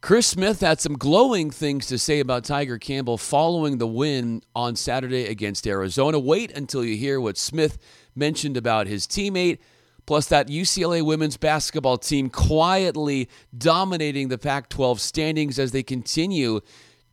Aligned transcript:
Chris 0.00 0.26
Smith 0.26 0.60
had 0.60 0.80
some 0.80 0.94
glowing 0.94 1.50
things 1.50 1.86
to 1.86 1.98
say 1.98 2.20
about 2.20 2.42
Tyger 2.42 2.80
Campbell 2.80 3.18
following 3.18 3.76
the 3.76 3.86
win 3.86 4.42
on 4.54 4.74
Saturday 4.74 5.26
against 5.26 5.66
Arizona. 5.66 6.18
Wait 6.18 6.50
until 6.56 6.82
you 6.82 6.96
hear 6.96 7.20
what 7.20 7.36
Smith 7.36 7.76
mentioned 8.16 8.56
about 8.56 8.86
his 8.86 9.06
teammate, 9.06 9.58
plus 10.06 10.26
that 10.28 10.48
UCLA 10.48 11.04
women's 11.04 11.36
basketball 11.36 11.98
team 11.98 12.30
quietly 12.30 13.28
dominating 13.56 14.28
the 14.28 14.38
Pac 14.38 14.70
12 14.70 14.98
standings 15.02 15.58
as 15.58 15.70
they 15.72 15.82
continue 15.82 16.62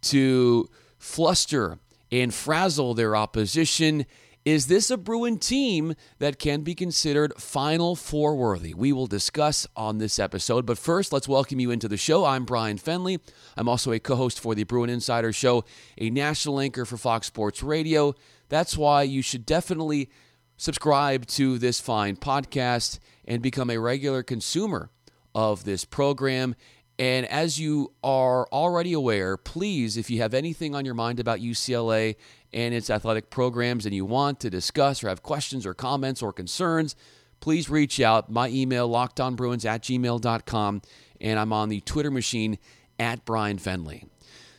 to 0.04 0.70
fluster 0.98 1.80
and 2.10 2.34
frazzle 2.34 2.94
their 2.94 3.18
opposition 3.18 4.06
is 4.48 4.68
this 4.68 4.90
a 4.90 4.96
Bruin 4.96 5.38
team 5.40 5.94
that 6.20 6.40
can 6.40 6.62
be 6.62 6.74
considered 6.74 7.34
Final 7.34 7.98
Four 7.98 8.38
worthy? 8.38 8.74
We 8.74 8.94
will 8.94 9.06
discuss 9.06 9.68
on 9.76 9.98
this 9.98 10.20
episode. 10.20 10.66
But 10.66 10.78
first, 10.78 11.12
let's 11.12 11.28
welcome 11.28 11.60
you 11.60 11.70
into 11.70 11.90
the 11.90 11.98
show. 11.98 12.24
I'm 12.24 12.46
Bryan 12.46 12.78
Fenley. 12.78 13.20
I'm 13.58 13.68
also 13.68 13.92
a 13.92 14.00
co 14.00 14.16
host 14.16 14.40
for 14.40 14.56
the 14.56 14.64
Bruin 14.64 14.90
Insider 14.90 15.34
Show, 15.34 15.66
a 15.98 16.10
national 16.10 16.62
anchor 16.62 16.86
for 16.86 16.96
Fox 16.96 17.28
Sports 17.28 17.62
Radio. 17.62 18.16
That's 18.48 18.78
why 18.78 19.02
you 19.04 19.22
should 19.22 19.46
definitely 19.46 20.10
subscribe 20.56 21.26
to 21.26 21.58
this 21.58 21.82
fine 21.82 22.16
podcast 22.16 23.00
and 23.26 23.42
become 23.42 23.70
a 23.70 23.78
regular 23.78 24.24
consumer 24.24 24.92
of 25.36 25.66
this 25.66 25.84
program. 25.84 26.56
And 27.00 27.28
as 27.28 27.60
you 27.60 27.94
are 28.04 28.48
already 28.48 28.94
aware, 28.94 29.38
please, 29.38 29.98
if 29.98 30.10
you 30.10 30.22
have 30.22 30.34
anything 30.34 30.74
on 30.74 30.84
your 30.84 30.96
mind 30.96 31.20
about 31.20 31.40
UCLA 31.40 32.16
and 32.52 32.74
its 32.74 32.90
athletic 32.90 33.30
programs 33.30 33.86
and 33.86 33.94
you 33.94 34.04
want 34.04 34.40
to 34.40 34.50
discuss 34.50 35.04
or 35.04 35.10
have 35.10 35.22
questions 35.22 35.66
or 35.66 35.76
comments 35.76 36.24
or 36.24 36.34
concerns, 36.34 36.96
please 37.40 37.70
reach 37.70 38.00
out. 38.00 38.32
My 38.32 38.50
email, 38.50 38.90
lockdownbruins 38.90 39.64
at 39.64 39.84
gmail.com, 39.84 40.82
and 41.22 41.40
I'm 41.40 41.54
on 41.54 41.70
the 41.70 41.82
Twitter 41.82 42.10
machine 42.10 42.58
at 42.98 43.26
Bryan 43.26 43.60
Fenley. 43.60 44.08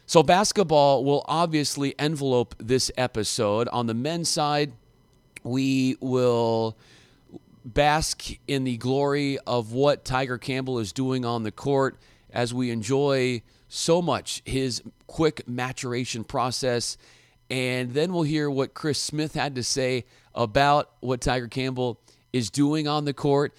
So, 0.06 0.22
basketball 0.22 1.04
will 1.04 1.24
obviously 1.26 1.94
envelope 1.98 2.54
this 2.58 2.90
episode. 2.96 3.68
On 3.68 3.86
the 3.86 3.94
men's 3.94 4.28
side, 4.28 4.72
we 5.42 5.96
will 6.00 6.78
bask 7.64 8.30
in 8.46 8.64
the 8.64 8.76
glory 8.76 9.38
of 9.46 9.72
what 9.72 10.04
Tyger 10.04 10.40
Campbell 10.40 10.78
is 10.78 10.92
doing 10.92 11.24
on 11.24 11.42
the 11.42 11.52
court 11.52 11.98
as 12.32 12.52
we 12.52 12.70
enjoy 12.70 13.42
so 13.68 14.00
much 14.00 14.42
his 14.44 14.82
quick 15.06 15.46
maturation 15.48 16.24
process 16.24 16.96
and 17.50 17.94
then 17.94 18.12
we'll 18.12 18.24
hear 18.24 18.50
what 18.50 18.74
Chris 18.74 18.98
Smith 18.98 19.34
had 19.34 19.54
to 19.54 19.62
say 19.62 20.04
about 20.34 20.90
what 21.00 21.20
Tyger 21.20 21.50
Campbell 21.50 22.00
is 22.32 22.50
doing 22.50 22.86
on 22.86 23.04
the 23.04 23.14
court 23.14 23.54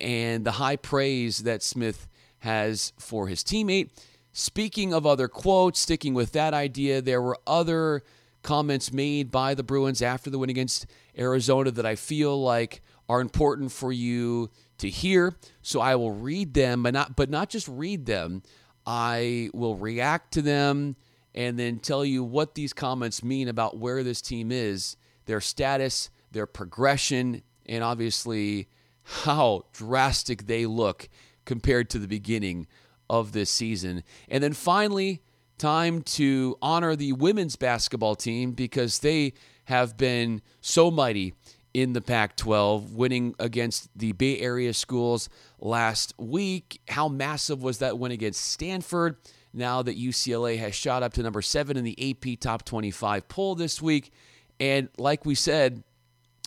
and 0.00 0.44
the 0.44 0.52
high 0.52 0.76
praise 0.76 1.38
that 1.38 1.62
Smith 1.62 2.08
has 2.40 2.92
for 2.98 3.26
his 3.26 3.42
teammate. 3.42 3.90
Speaking 4.32 4.94
of 4.94 5.06
other 5.06 5.28
quotes, 5.28 5.80
sticking 5.80 6.14
with 6.14 6.32
that 6.32 6.54
idea, 6.54 7.02
there 7.02 7.20
were 7.20 7.38
other 7.46 8.02
comments 8.42 8.92
made 8.92 9.30
by 9.30 9.54
the 9.54 9.62
Bruins 9.62 10.02
after 10.02 10.30
the 10.30 10.38
win 10.38 10.50
against 10.50 10.86
Arizona 11.18 11.70
that 11.70 11.86
I 11.86 11.96
feel 11.96 12.40
like 12.40 12.80
are 13.12 13.20
important 13.20 13.70
for 13.70 13.92
you 13.92 14.48
to 14.78 14.88
hear. 14.88 15.34
So 15.60 15.82
I 15.82 15.96
will 15.96 16.12
read 16.12 16.54
them, 16.54 16.82
but 16.82 16.94
not 16.94 17.14
but 17.14 17.28
not 17.28 17.50
just 17.50 17.68
read 17.68 18.06
them. 18.06 18.42
I 18.86 19.50
will 19.52 19.76
react 19.76 20.32
to 20.32 20.42
them 20.42 20.96
and 21.34 21.58
then 21.58 21.78
tell 21.78 22.06
you 22.06 22.24
what 22.24 22.54
these 22.54 22.72
comments 22.72 23.22
mean 23.22 23.48
about 23.48 23.76
where 23.76 24.02
this 24.02 24.22
team 24.22 24.50
is, 24.50 24.96
their 25.26 25.42
status, 25.42 26.08
their 26.30 26.46
progression, 26.46 27.42
and 27.66 27.84
obviously 27.84 28.66
how 29.02 29.66
drastic 29.74 30.46
they 30.46 30.64
look 30.64 31.10
compared 31.44 31.90
to 31.90 31.98
the 31.98 32.08
beginning 32.08 32.66
of 33.10 33.32
this 33.32 33.50
season. 33.50 34.04
And 34.30 34.42
then 34.42 34.54
finally, 34.54 35.20
time 35.58 36.00
to 36.02 36.56
honor 36.62 36.96
the 36.96 37.12
women's 37.12 37.56
basketball 37.56 38.14
team 38.14 38.52
because 38.52 39.00
they 39.00 39.34
have 39.66 39.98
been 39.98 40.40
so 40.62 40.90
mighty 40.90 41.34
in 41.74 41.92
the 41.92 42.00
Pac 42.00 42.36
12, 42.36 42.94
winning 42.94 43.34
against 43.38 43.88
the 43.96 44.12
Bay 44.12 44.38
Area 44.38 44.74
schools 44.74 45.28
last 45.58 46.12
week. 46.18 46.80
How 46.88 47.08
massive 47.08 47.62
was 47.62 47.78
that 47.78 47.98
win 47.98 48.12
against 48.12 48.44
Stanford? 48.44 49.16
now 49.52 49.82
that 49.82 49.98
UCLA 49.98 50.58
has 50.58 50.74
shot 50.74 51.02
up 51.02 51.12
to 51.14 51.22
number 51.22 51.42
seven 51.42 51.76
in 51.76 51.84
the 51.84 52.10
AP 52.10 52.40
Top 52.40 52.64
25 52.64 53.28
poll 53.28 53.54
this 53.54 53.82
week. 53.82 54.12
And 54.58 54.88
like 54.96 55.26
we 55.26 55.34
said, 55.34 55.82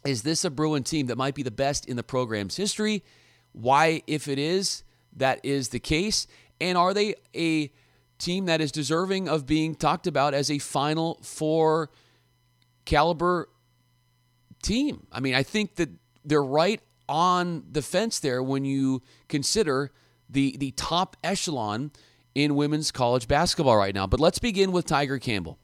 is 0.06 0.24
this 0.24 0.46
a 0.46 0.50
Bruin 0.50 0.84
team 0.84 1.08
that 1.08 1.18
might 1.18 1.36
be 1.36 1.44
the 1.44 1.52
best 1.52 1.88
in 1.88 1.98
the 1.98 2.04
program's 2.04 2.56
history? 2.56 3.04
Why, 3.52 4.02
if 4.08 4.28
it 4.28 4.40
is, 4.40 4.84
that 5.16 5.40
is 5.44 5.70
the 5.70 5.80
case? 5.80 6.28
And 6.60 6.78
are 6.78 6.94
they 6.94 7.16
a 7.36 7.72
team 8.18 8.46
that 8.46 8.62
is 8.62 8.72
deserving 8.72 9.28
of 9.28 9.46
being 9.46 9.76
talked 9.76 10.08
about 10.08 10.34
as 10.34 10.50
a 10.50 10.60
Final 10.60 11.20
Four 11.22 11.90
caliber 12.86 13.50
team? 14.66 15.08
I 15.12 15.20
mean, 15.20 15.36
I 15.36 15.44
think 15.44 15.76
that 15.76 15.90
they're 16.24 16.44
right 16.44 16.82
on 17.08 17.64
the 17.72 17.82
fence 17.82 18.20
there 18.20 18.42
when 18.42 18.66
you 18.66 19.02
consider 19.28 19.92
the 20.30 20.58
the 20.58 20.72
top 20.72 21.16
echelon 21.24 21.92
in 22.34 22.56
women's 22.56 22.92
college 22.92 23.28
basketball 23.28 23.78
right 23.78 23.96
now. 23.96 24.08
But 24.08 24.20
let's 24.20 24.40
begin 24.40 24.72
with 24.72 24.86
Tyger 24.88 25.22
Campbell. 25.22 25.58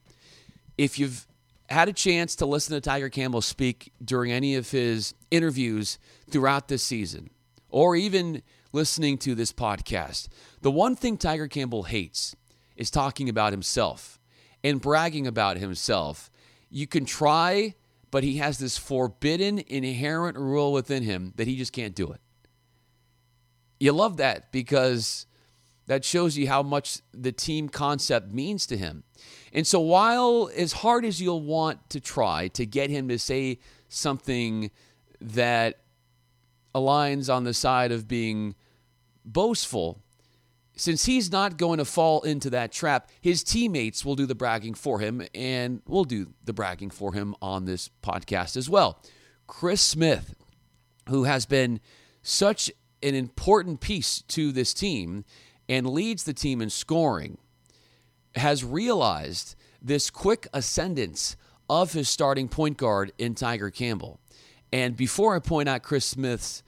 If 0.78 0.98
you've 0.98 1.26
had 1.68 1.88
a 1.88 1.92
chance 1.92 2.36
to 2.36 2.46
listen 2.46 2.80
to 2.80 2.90
Tyger 2.90 3.10
Campbell 3.10 3.42
speak 3.42 3.92
during 4.02 4.30
any 4.30 4.54
of 4.54 4.70
his 4.70 5.14
interviews 5.30 5.98
throughout 6.30 6.68
this 6.68 6.82
season, 6.82 7.30
or 7.68 7.96
even 7.96 8.42
listening 8.72 9.18
to 9.18 9.34
this 9.34 9.52
podcast, 9.52 10.28
the 10.60 10.70
one 10.70 10.96
thing 10.96 11.18
Tyger 11.18 11.50
Campbell 11.50 11.84
hates 11.84 12.34
is 12.76 12.90
talking 12.90 13.28
about 13.28 13.52
himself 13.52 14.18
and 14.64 14.80
bragging 14.80 15.26
about 15.26 15.56
himself. 15.58 16.30
You 16.70 16.86
can 16.86 17.04
try, 17.04 17.74
but 18.12 18.22
he 18.22 18.36
has 18.36 18.58
this 18.58 18.78
forbidden, 18.78 19.58
inherent 19.66 20.36
rule 20.36 20.70
within 20.70 21.02
him 21.02 21.32
that 21.36 21.48
he 21.48 21.56
just 21.56 21.72
can't 21.72 21.94
do 21.94 22.12
it. 22.12 22.20
You 23.80 23.92
love 23.92 24.18
that 24.18 24.52
because 24.52 25.26
that 25.86 26.04
shows 26.04 26.36
you 26.36 26.46
how 26.46 26.62
much 26.62 27.00
the 27.12 27.32
team 27.32 27.70
concept 27.70 28.30
means 28.30 28.66
to 28.66 28.76
him. 28.76 29.02
And 29.52 29.66
so, 29.66 29.80
while 29.80 30.50
as 30.54 30.72
hard 30.74 31.06
as 31.06 31.22
you'll 31.22 31.40
want 31.40 31.88
to 31.90 32.00
try 32.00 32.48
to 32.48 32.66
get 32.66 32.90
him 32.90 33.08
to 33.08 33.18
say 33.18 33.58
something 33.88 34.70
that 35.20 35.78
aligns 36.74 37.32
on 37.32 37.44
the 37.44 37.54
side 37.54 37.92
of 37.92 38.06
being 38.06 38.54
boastful, 39.24 40.01
since 40.74 41.04
he's 41.04 41.30
not 41.30 41.56
going 41.58 41.78
to 41.78 41.84
fall 41.84 42.22
into 42.22 42.50
that 42.50 42.72
trap, 42.72 43.10
his 43.20 43.44
teammates 43.44 44.04
will 44.04 44.16
do 44.16 44.26
the 44.26 44.34
bragging 44.34 44.74
for 44.74 45.00
him, 45.00 45.22
and 45.34 45.82
we'll 45.86 46.04
do 46.04 46.32
the 46.44 46.52
bragging 46.52 46.90
for 46.90 47.12
him 47.12 47.34
on 47.42 47.64
this 47.64 47.90
podcast 48.02 48.56
as 48.56 48.70
well. 48.70 49.02
Chris 49.46 49.82
Smith, 49.82 50.34
who 51.08 51.24
has 51.24 51.44
been 51.46 51.80
such 52.22 52.70
an 53.02 53.14
important 53.14 53.80
piece 53.80 54.22
to 54.22 54.52
this 54.52 54.72
team 54.72 55.24
and 55.68 55.86
leads 55.86 56.24
the 56.24 56.32
team 56.32 56.62
in 56.62 56.70
scoring, 56.70 57.38
has 58.34 58.64
realized 58.64 59.54
this 59.80 60.10
quick 60.10 60.46
ascendance 60.54 61.36
of 61.68 61.92
his 61.92 62.08
starting 62.08 62.48
point 62.48 62.76
guard 62.76 63.12
in 63.18 63.34
Tyger 63.34 63.72
Campbell. 63.72 64.20
And 64.72 64.96
before 64.96 65.36
I 65.36 65.38
point 65.38 65.68
out 65.68 65.82
Chris 65.82 66.04
Smith's 66.04 66.62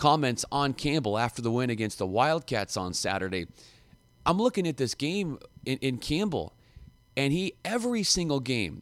comments 0.00 0.46
on 0.50 0.72
Campbell 0.72 1.18
after 1.18 1.42
the 1.42 1.50
win 1.50 1.68
against 1.68 1.98
the 1.98 2.06
Wildcats 2.06 2.78
on 2.78 2.94
Saturday, 2.94 3.46
I'm 4.24 4.38
looking 4.38 4.66
at 4.66 4.78
this 4.78 4.94
game 4.94 5.38
in, 5.66 5.76
in 5.78 5.98
Campbell, 5.98 6.54
and 7.18 7.34
he, 7.34 7.52
every 7.66 8.02
single 8.02 8.40
game, 8.40 8.80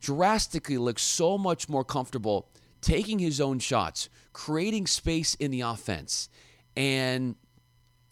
drastically 0.00 0.78
looks 0.78 1.02
so 1.02 1.36
much 1.36 1.68
more 1.68 1.84
comfortable 1.84 2.48
taking 2.80 3.18
his 3.18 3.42
own 3.42 3.58
shots, 3.58 4.08
creating 4.32 4.86
space 4.86 5.34
in 5.34 5.50
the 5.50 5.60
offense. 5.60 6.30
And 6.76 7.36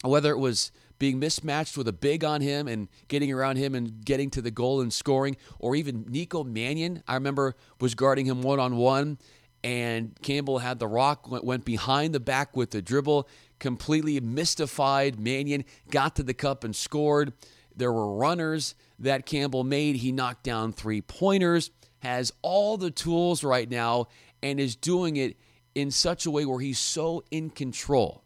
whether 0.03 0.29
it 0.29 0.37
was 0.37 0.71
being 0.99 1.17
mismatched 1.17 1.75
with 1.75 1.87
a 1.87 1.93
big 1.93 2.23
on 2.23 2.41
him 2.41 2.67
and 2.67 2.87
getting 3.07 3.33
around 3.33 3.55
him 3.55 3.73
and 3.73 4.05
getting 4.05 4.29
to 4.29 4.43
the 4.43 4.51
goal 4.51 4.81
and 4.81 4.93
scoring, 4.93 5.37
or 5.57 5.75
even 5.75 6.05
Nico 6.07 6.43
Mannion, 6.43 7.01
I 7.07 7.15
remember 7.15 7.55
was 7.79 7.95
guarding 7.95 8.27
him 8.27 8.43
one 8.43 8.59
on 8.59 8.77
one, 8.77 9.17
and 9.63 10.17
Campbell 10.21 10.59
had 10.59 10.79
the 10.79 10.87
rock, 10.87 11.29
went 11.43 11.65
behind 11.65 12.13
the 12.13 12.19
back 12.19 12.55
with 12.55 12.71
the 12.71 12.81
dribble, 12.81 13.27
completely 13.59 14.19
mystified. 14.19 15.19
Mannion 15.19 15.65
got 15.89 16.15
to 16.15 16.23
the 16.23 16.33
cup 16.33 16.63
and 16.63 16.75
scored. 16.75 17.33
There 17.75 17.91
were 17.91 18.15
runners 18.15 18.75
that 18.99 19.25
Campbell 19.25 19.63
made. 19.63 19.97
He 19.97 20.11
knocked 20.11 20.43
down 20.43 20.73
three 20.73 21.01
pointers, 21.01 21.71
has 21.99 22.33
all 22.41 22.77
the 22.77 22.91
tools 22.91 23.43
right 23.43 23.69
now, 23.69 24.07
and 24.41 24.59
is 24.59 24.75
doing 24.75 25.15
it 25.17 25.37
in 25.75 25.91
such 25.91 26.25
a 26.25 26.31
way 26.31 26.45
where 26.45 26.59
he's 26.59 26.79
so 26.79 27.23
in 27.31 27.49
control. 27.49 28.23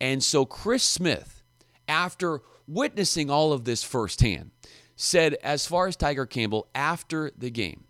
And 0.00 0.22
so 0.22 0.44
Chris 0.44 0.84
Smith, 0.84 1.42
after 1.88 2.42
witnessing 2.66 3.30
all 3.30 3.52
of 3.52 3.64
this 3.64 3.82
firsthand, 3.82 4.50
said 4.94 5.34
as 5.42 5.66
far 5.66 5.86
as 5.86 5.96
Tyger 5.96 6.28
Campbell 6.28 6.68
after 6.74 7.32
the 7.36 7.50
game, 7.50 7.84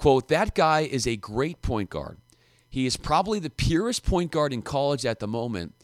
quote, 0.00 0.28
that 0.28 0.54
guy 0.54 0.80
is 0.80 1.06
a 1.06 1.14
great 1.14 1.60
point 1.60 1.90
guard. 1.90 2.16
He 2.70 2.86
is 2.86 2.96
probably 2.96 3.38
the 3.38 3.50
purest 3.50 4.02
point 4.02 4.30
guard 4.30 4.50
in 4.50 4.62
college 4.62 5.04
at 5.04 5.20
the 5.20 5.28
moment. 5.28 5.74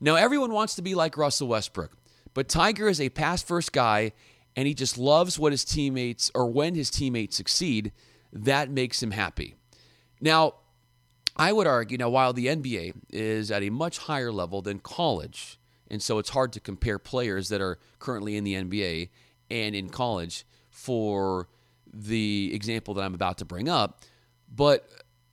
Now, 0.00 0.14
everyone 0.14 0.52
wants 0.52 0.76
to 0.76 0.82
be 0.82 0.94
like 0.94 1.16
Russell 1.16 1.48
Westbrook, 1.48 1.90
But 2.34 2.46
Tyger 2.46 2.88
is 2.88 3.00
a 3.00 3.08
pass 3.08 3.42
first 3.42 3.72
guy, 3.72 4.12
and 4.54 4.68
he 4.68 4.74
just 4.74 4.96
loves 4.96 5.40
what 5.40 5.50
his 5.50 5.64
teammates, 5.64 6.30
or 6.36 6.46
when 6.48 6.76
his 6.76 6.88
teammates 6.88 7.36
succeed, 7.36 7.90
that 8.32 8.70
makes 8.70 9.02
him 9.02 9.10
happy. 9.10 9.56
Now, 10.20 10.54
I 11.36 11.52
would 11.52 11.66
argue 11.66 11.98
now, 11.98 12.10
while 12.10 12.32
the 12.32 12.46
NBA 12.46 12.92
is 13.10 13.50
at 13.50 13.64
a 13.64 13.70
much 13.70 13.98
higher 13.98 14.30
level 14.30 14.62
than 14.62 14.78
college, 14.78 15.58
and 15.90 16.00
so 16.00 16.20
it's 16.20 16.30
hard 16.30 16.52
to 16.52 16.60
compare 16.60 17.00
players 17.00 17.48
that 17.48 17.60
are 17.60 17.80
currently 17.98 18.36
in 18.36 18.44
the 18.44 18.54
NBA 18.54 19.08
and 19.50 19.74
in 19.74 19.88
college 19.88 20.46
for 20.70 21.48
the 21.94 22.50
example 22.52 22.94
that 22.94 23.02
I'm 23.02 23.14
about 23.14 23.38
to 23.38 23.44
bring 23.44 23.68
up. 23.68 24.02
But 24.52 24.88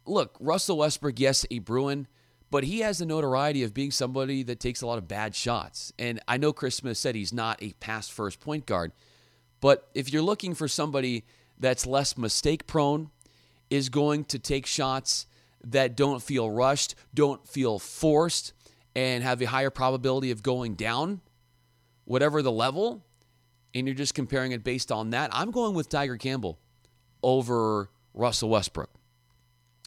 look, 0.06 0.38
Russell 0.40 0.78
Westbrook, 0.78 1.20
yes, 1.20 1.46
a 1.52 1.60
Bruin, 1.60 2.08
but 2.50 2.64
he 2.64 2.80
has 2.80 3.00
the 3.00 3.06
notoriety 3.06 3.64
of 3.64 3.74
being 3.74 3.92
somebody 3.92 4.44
that 4.44 4.60
takes 4.60 4.82
a 4.82 4.88
lot 4.88 4.98
of 4.98 5.08
bad 5.08 5.36
shots. 5.36 5.94
And 5.98 6.20
I 6.28 6.38
know 6.38 6.54
Chris 6.54 6.76
Smith 6.76 6.98
said 6.98 7.16
he's 7.16 7.34
not 7.34 7.62
a 7.62 7.74
pass 7.74 8.10
first 8.10 8.40
point 8.40 8.66
guard, 8.66 8.92
but 9.62 9.90
if 9.94 10.12
you're 10.12 10.22
looking 10.22 10.54
for 10.54 10.68
somebody 10.68 11.24
that's 11.58 11.86
less 11.86 12.18
mistake 12.18 12.68
prone, 12.68 13.10
is 13.70 13.88
going 13.88 14.26
to 14.26 14.38
take 14.38 14.66
shots 14.66 15.26
that 15.64 15.96
don't 15.96 16.22
feel 16.22 16.52
rushed, 16.52 16.94
don't 17.14 17.48
feel 17.48 17.80
forced, 17.80 18.52
and 18.96 19.24
have 19.24 19.42
a 19.42 19.46
higher 19.46 19.70
probability 19.70 20.30
of 20.32 20.44
going 20.44 20.76
down, 20.76 21.22
whatever 22.04 22.42
the 22.42 22.52
level, 22.52 23.06
and 23.74 23.88
you're 23.88 23.96
just 23.96 24.14
comparing 24.14 24.52
it 24.52 24.64
based 24.64 24.92
on 24.92 25.12
that, 25.12 25.30
I'm 25.34 25.52
going 25.52 25.74
with 25.74 25.90
Tyger 25.90 26.20
Campbell 26.20 26.60
over 27.24 27.90
Russell 28.14 28.50
Westbrook. 28.50 28.90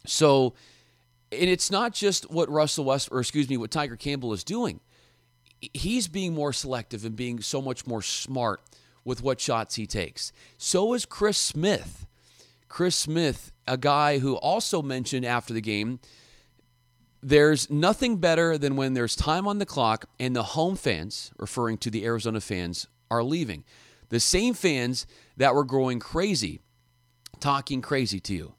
So, 0.06 0.54
and 1.32 1.48
it's 1.50 1.70
not 1.70 1.94
just 1.94 2.30
what 2.30 2.48
Russell 2.48 2.84
West, 2.84 3.08
or 3.10 3.20
excuse 3.20 3.48
me, 3.48 3.56
what 3.56 3.70
Tyger 3.70 3.98
Campbell 3.98 4.32
is 4.32 4.44
doing. 4.44 4.80
He's 5.72 6.08
being 6.08 6.34
more 6.34 6.52
selective 6.52 7.04
and 7.04 7.16
being 7.16 7.40
so 7.40 7.62
much 7.62 7.86
more 7.86 8.02
smart 8.02 8.60
with 9.04 9.22
what 9.22 9.40
shots 9.40 9.74
he 9.76 9.86
takes. 9.86 10.32
So 10.58 10.94
is 10.94 11.04
Chris 11.06 11.38
Smith. 11.38 12.06
Chris 12.68 12.96
Smith, 12.96 13.52
a 13.66 13.76
guy 13.76 14.18
who 14.18 14.34
also 14.36 14.82
mentioned 14.82 15.24
after 15.24 15.54
the 15.54 15.60
game, 15.60 16.00
there's 17.22 17.70
nothing 17.70 18.16
better 18.16 18.58
than 18.58 18.76
when 18.76 18.92
there's 18.92 19.16
time 19.16 19.46
on 19.46 19.58
the 19.58 19.64
clock 19.64 20.06
and 20.18 20.36
the 20.36 20.42
home 20.42 20.76
fans, 20.76 21.30
referring 21.38 21.78
to 21.78 21.90
the 21.90 22.04
Arizona 22.04 22.40
fans, 22.40 22.86
are 23.14 23.24
leaving. 23.24 23.64
The 24.08 24.20
same 24.20 24.54
fans 24.54 25.06
that 25.36 25.54
were 25.54 25.64
growing 25.64 25.98
crazy, 25.98 26.60
talking 27.40 27.80
crazy 27.82 28.20
to 28.20 28.34
you. 28.34 28.54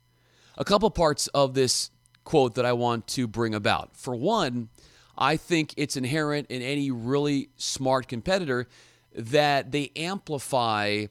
A 0.57 0.66
couple 0.66 0.90
parts 0.90 1.28
of 1.28 1.54
this 1.54 1.92
quote 2.24 2.56
that 2.56 2.66
I 2.66 2.74
want 2.74 3.07
to 3.10 3.28
bring 3.28 3.54
about. 3.54 3.96
For 3.96 4.16
one, 4.16 4.69
I 5.18 5.38
think 5.38 5.74
it's 5.78 5.96
inherent 5.96 6.48
in 6.50 6.62
any 6.62 6.92
really 6.92 7.50
smart 7.57 8.07
competitor 8.07 8.68
that 9.13 9.72
they 9.72 9.92
amplify 9.96 11.06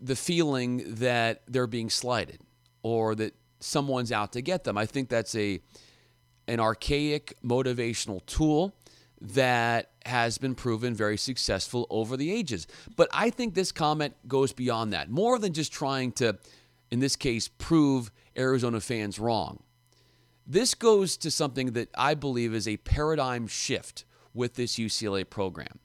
the 0.00 0.16
feeling 0.16 0.94
that 0.96 1.42
they're 1.46 1.66
being 1.66 1.90
slighted 1.90 2.40
or 2.82 3.14
that 3.14 3.34
someone's 3.58 4.10
out 4.10 4.32
to 4.32 4.40
get 4.40 4.64
them. 4.64 4.78
I 4.78 4.86
think 4.86 5.08
that's 5.08 5.34
a 5.34 5.60
an 6.48 6.58
archaic 6.58 7.34
motivational 7.44 8.24
tool 8.26 8.74
that 9.20 9.89
has 10.06 10.38
been 10.38 10.54
proven 10.54 10.94
very 10.94 11.16
successful 11.16 11.86
over 11.90 12.16
the 12.16 12.32
ages. 12.32 12.66
But 12.96 13.08
I 13.12 13.30
think 13.30 13.54
this 13.54 13.72
comment 13.72 14.14
goes 14.26 14.52
beyond 14.52 14.92
that, 14.92 15.10
more 15.10 15.38
than 15.38 15.52
just 15.52 15.72
trying 15.72 16.12
to, 16.12 16.38
in 16.90 17.00
this 17.00 17.16
case, 17.16 17.48
prove 17.48 18.10
Arizona 18.36 18.80
fans 18.80 19.18
wrong. 19.18 19.62
This 20.46 20.74
goes 20.74 21.16
to 21.18 21.30
something 21.30 21.72
that 21.72 21.88
I 21.96 22.14
believe 22.14 22.54
is 22.54 22.66
a 22.66 22.78
paradigm 22.78 23.46
shift 23.46 24.04
with 24.34 24.54
this 24.54 24.76
UCLA 24.76 25.28
program. 25.28 25.78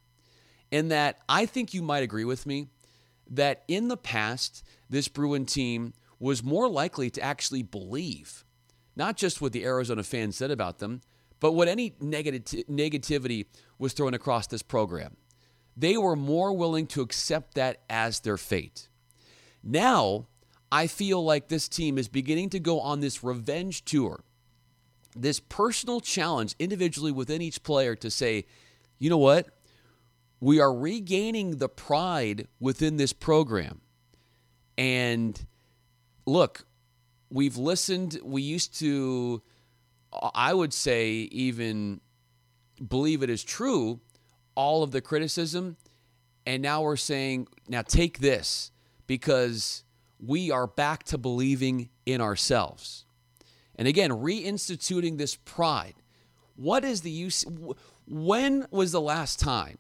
In 0.71 0.88
that 0.89 1.19
I 1.29 1.45
think 1.45 1.73
you 1.73 1.81
might 1.81 2.03
agree 2.03 2.25
with 2.25 2.45
me 2.45 2.67
that 3.29 3.63
in 3.67 3.88
the 3.88 3.97
past, 3.97 4.63
this 4.89 5.07
Bruin 5.07 5.45
team 5.45 5.94
was 6.19 6.44
more 6.44 6.67
likely 6.67 7.09
to 7.12 7.21
actually 7.21 7.63
believe 7.63 8.45
not 8.95 9.17
just 9.17 9.41
what 9.41 9.51
the 9.51 9.65
Arizona 9.65 10.03
fans 10.03 10.38
said 10.38 10.51
about 10.51 10.79
them, 10.79 11.01
but 11.39 11.51
what 11.51 11.67
any 11.67 11.91
negati- 11.91 12.65
negativity 12.67 13.45
was 13.77 13.94
thrown 13.94 14.13
across 14.13 14.48
this 14.48 14.62
program. 14.62 15.18
They 15.77 15.98
were 15.98 16.16
more 16.16 16.54
willing 16.54 16.88
to 16.88 17.01
accept 17.01 17.56
that 17.56 17.81
as 17.89 18.22
their 18.22 18.38
fate. 18.38 18.88
Now, 19.63 20.27
I 20.72 20.88
feel 20.88 21.24
like 21.24 21.48
this 21.48 21.68
team 21.68 21.98
is 21.98 22.07
beginning 22.07 22.50
to 22.51 22.60
go 22.60 22.80
on 22.80 23.00
this 23.00 23.24
revenge 23.24 23.83
tour, 23.86 24.24
this 25.16 25.39
personal 25.39 26.00
challenge 26.01 26.56
individually 26.60 27.12
within 27.12 27.42
each 27.42 27.63
player 27.63 27.95
to 27.95 28.10
say, 28.10 28.45
you 29.00 29.10
know 29.10 29.18
what? 29.18 29.50
We 30.39 30.60
are 30.60 30.74
regaining 30.74 31.57
the 31.57 31.69
pride 31.69 32.48
within 32.60 32.98
this 32.98 33.13
program. 33.13 33.81
And 34.77 35.45
look, 36.25 36.66
we've 37.30 37.57
listened. 37.57 38.19
We 38.24 38.42
used 38.42 38.77
to, 38.80 39.42
I 40.33 40.54
would 40.54 40.74
say, 40.74 41.12
even 41.31 42.01
believe 42.88 43.24
it 43.24 43.30
is 43.30 43.44
true, 43.44 44.00
all 44.56 44.83
of 44.83 44.92
the 44.92 45.01
criticism. 45.01 45.77
And 46.45 46.62
now 46.62 46.81
we're 46.81 46.95
saying, 46.95 47.48
now 47.68 47.81
take 47.81 48.19
this 48.19 48.72
because 49.07 49.83
we 50.19 50.51
are 50.51 50.68
back 50.68 51.04
to 51.06 51.18
believing 51.18 51.89
in 52.06 52.22
ourselves. 52.22 53.06
And 53.75 53.88
again, 53.88 54.12
reinstituting 54.12 55.18
this 55.18 55.36
pride. 55.36 55.95
What 56.56 56.83
is 56.86 57.01
the 57.01 57.12
use? 57.12 57.45
When 58.07 58.68
was 58.72 58.92
the 58.92 59.01
last 59.01 59.39
time 59.39 59.77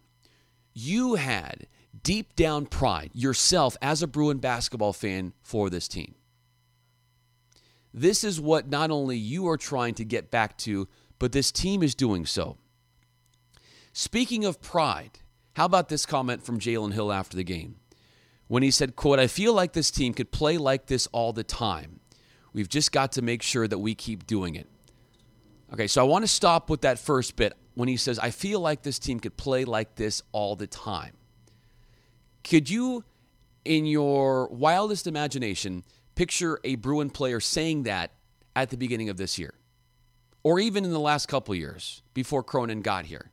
you 0.73 1.15
had 1.15 1.67
deep 2.03 2.35
down 2.35 2.65
pride 2.65 3.11
yourself 3.13 3.77
as 3.81 4.01
a 4.03 4.07
Bruin 4.07 4.39
basketball 4.39 4.93
fan 4.93 5.33
for 5.41 5.69
this 5.69 5.87
team? 5.87 6.15
This 7.93 8.25
is 8.25 8.41
what 8.41 8.67
not 8.67 8.91
only 8.91 9.17
you 9.17 9.47
are 9.47 9.57
trying 9.57 9.93
to 9.95 10.03
get 10.03 10.29
back 10.29 10.57
to, 10.59 10.89
but 11.17 11.31
this 11.31 11.49
team 11.49 11.81
is 11.81 11.95
doing 11.95 12.25
so. 12.25 12.57
Speaking 13.97 14.43
of 14.43 14.59
pride, 14.59 15.19
how 15.53 15.63
about 15.63 15.87
this 15.87 16.05
comment 16.05 16.43
from 16.43 16.59
Jalen 16.59 16.91
Hill 16.91 17.13
after 17.13 17.37
the 17.37 17.45
game? 17.45 17.77
When 18.49 18.61
he 18.61 18.69
said, 18.69 18.97
quote, 18.97 19.19
I 19.19 19.27
feel 19.27 19.53
like 19.53 19.71
this 19.71 19.89
team 19.89 20.13
could 20.13 20.33
play 20.33 20.57
like 20.57 20.87
this 20.87 21.07
all 21.13 21.31
the 21.31 21.45
time. 21.45 22.01
We've 22.51 22.67
just 22.67 22.91
got 22.91 23.13
to 23.13 23.21
make 23.21 23.41
sure 23.41 23.69
that 23.69 23.77
we 23.77 23.95
keep 23.95 24.27
doing 24.27 24.55
it. 24.55 24.67
Okay, 25.71 25.87
so 25.87 26.01
I 26.01 26.03
want 26.03 26.23
to 26.23 26.27
stop 26.27 26.69
with 26.69 26.81
that 26.81 26.99
first 26.99 27.37
bit 27.37 27.53
when 27.75 27.87
he 27.87 27.95
says, 27.95 28.19
I 28.19 28.31
feel 28.31 28.59
like 28.59 28.81
this 28.81 28.99
team 28.99 29.21
could 29.21 29.37
play 29.37 29.63
like 29.63 29.95
this 29.95 30.21
all 30.33 30.57
the 30.57 30.67
time. 30.67 31.13
Could 32.43 32.69
you, 32.69 33.05
in 33.63 33.85
your 33.85 34.49
wildest 34.49 35.07
imagination, 35.07 35.85
picture 36.15 36.59
a 36.65 36.75
Bruin 36.75 37.11
player 37.11 37.39
saying 37.39 37.83
that 37.83 38.11
at 38.57 38.71
the 38.71 38.77
beginning 38.77 39.07
of 39.07 39.15
this 39.15 39.39
year, 39.39 39.53
or 40.43 40.59
even 40.59 40.83
in 40.83 40.91
the 40.91 40.99
last 40.99 41.29
couple 41.29 41.55
years 41.55 42.01
before 42.13 42.43
Cronin 42.43 42.81
got 42.81 43.05
here. 43.05 43.31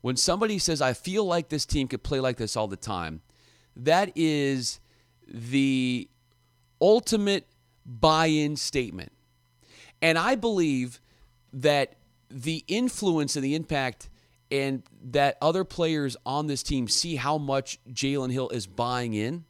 When 0.00 0.16
somebody 0.16 0.58
says, 0.58 0.80
I 0.80 0.92
feel 0.92 1.24
like 1.24 1.48
this 1.48 1.66
team 1.66 1.88
could 1.88 2.02
play 2.02 2.20
like 2.20 2.36
this 2.36 2.56
all 2.56 2.68
the 2.68 2.76
time, 2.76 3.20
that 3.76 4.12
is 4.16 4.80
the 5.26 6.08
ultimate 6.80 7.46
buy 7.84 8.26
in 8.26 8.56
statement. 8.56 9.12
And 10.02 10.18
I 10.18 10.34
believe 10.34 11.00
that 11.52 11.96
the 12.30 12.64
influence 12.68 13.36
and 13.36 13.44
the 13.44 13.54
impact 13.54 14.08
and 14.50 14.82
that 15.10 15.36
other 15.42 15.64
players 15.64 16.16
on 16.24 16.46
this 16.46 16.62
team 16.62 16.88
see 16.88 17.16
how 17.16 17.38
much 17.38 17.78
Jalen 17.90 18.32
Hill 18.32 18.48
is 18.48 18.66
buying 18.66 19.14
in 19.14 19.44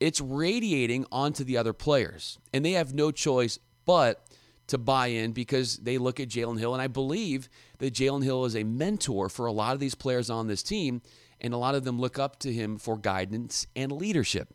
it's 0.00 0.20
radiating 0.20 1.04
onto 1.12 1.44
the 1.44 1.58
other 1.58 1.74
players. 1.74 2.38
And 2.52 2.64
they 2.64 2.72
have 2.72 2.94
no 2.94 3.10
choice 3.10 3.58
but 3.84 4.26
to 4.70 4.78
buy 4.78 5.08
in 5.08 5.32
because 5.32 5.76
they 5.78 5.98
look 5.98 6.18
at 6.18 6.28
Jalen 6.28 6.58
Hill. 6.58 6.72
And 6.72 6.82
I 6.82 6.86
believe 6.86 7.48
that 7.78 7.94
Jalen 7.94 8.24
Hill 8.24 8.44
is 8.44 8.56
a 8.56 8.64
mentor 8.64 9.28
for 9.28 9.46
a 9.46 9.52
lot 9.52 9.74
of 9.74 9.80
these 9.80 9.94
players 9.94 10.30
on 10.30 10.48
this 10.48 10.62
team, 10.62 11.02
and 11.40 11.54
a 11.54 11.58
lot 11.58 11.74
of 11.74 11.84
them 11.84 12.00
look 12.00 12.18
up 12.18 12.38
to 12.40 12.52
him 12.52 12.78
for 12.78 12.96
guidance 12.96 13.66
and 13.76 13.92
leadership. 13.92 14.54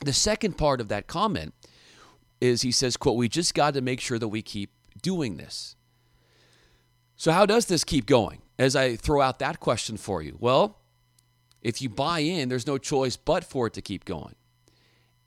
The 0.00 0.12
second 0.12 0.58
part 0.58 0.80
of 0.80 0.88
that 0.88 1.06
comment 1.06 1.54
is 2.40 2.62
he 2.62 2.72
says, 2.72 2.96
quote, 2.96 3.16
we 3.16 3.28
just 3.28 3.54
got 3.54 3.74
to 3.74 3.80
make 3.80 4.00
sure 4.00 4.18
that 4.18 4.28
we 4.28 4.42
keep 4.42 4.70
doing 5.00 5.36
this. 5.36 5.76
So 7.16 7.32
how 7.32 7.46
does 7.46 7.66
this 7.66 7.84
keep 7.84 8.06
going? 8.06 8.42
As 8.58 8.76
I 8.76 8.96
throw 8.96 9.20
out 9.20 9.38
that 9.38 9.60
question 9.60 9.96
for 9.96 10.22
you. 10.22 10.36
Well, 10.38 10.78
if 11.62 11.80
you 11.80 11.88
buy 11.88 12.20
in, 12.20 12.48
there's 12.48 12.66
no 12.66 12.78
choice 12.78 13.16
but 13.16 13.44
for 13.44 13.66
it 13.66 13.72
to 13.74 13.82
keep 13.82 14.04
going. 14.04 14.34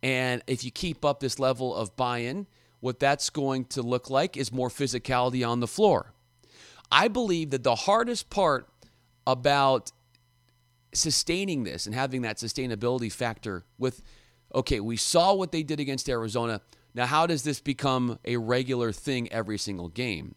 And 0.03 0.43
if 0.47 0.63
you 0.63 0.71
keep 0.71 1.03
up 1.03 1.19
this 1.19 1.39
level 1.39 1.75
of 1.75 1.95
buy 1.95 2.19
in, 2.19 2.47
what 2.79 2.99
that's 2.99 3.29
going 3.29 3.65
to 3.65 3.81
look 3.81 4.09
like 4.09 4.37
is 4.37 4.51
more 4.51 4.69
physicality 4.69 5.47
on 5.47 5.59
the 5.59 5.67
floor. 5.67 6.13
I 6.91 7.07
believe 7.07 7.49
that 7.49 7.63
the 7.63 7.75
hardest 7.75 8.29
part 8.29 8.69
about 9.25 9.91
sustaining 10.93 11.63
this 11.63 11.85
and 11.85 11.93
having 11.93 12.21
that 12.21 12.37
sustainability 12.37 13.11
factor 13.11 13.65
with, 13.77 14.01
okay, 14.55 14.79
we 14.79 14.95
saw 14.95 15.33
what 15.33 15.51
they 15.51 15.63
did 15.63 15.79
against 15.79 16.07
Arizona. 16.07 16.61
Now, 16.93 17.05
how 17.05 17.27
does 17.27 17.43
this 17.43 17.59
become 17.59 18.19
a 18.25 18.37
regular 18.37 18.91
thing 18.91 19.31
every 19.31 19.57
single 19.57 19.89
game? 19.89 20.35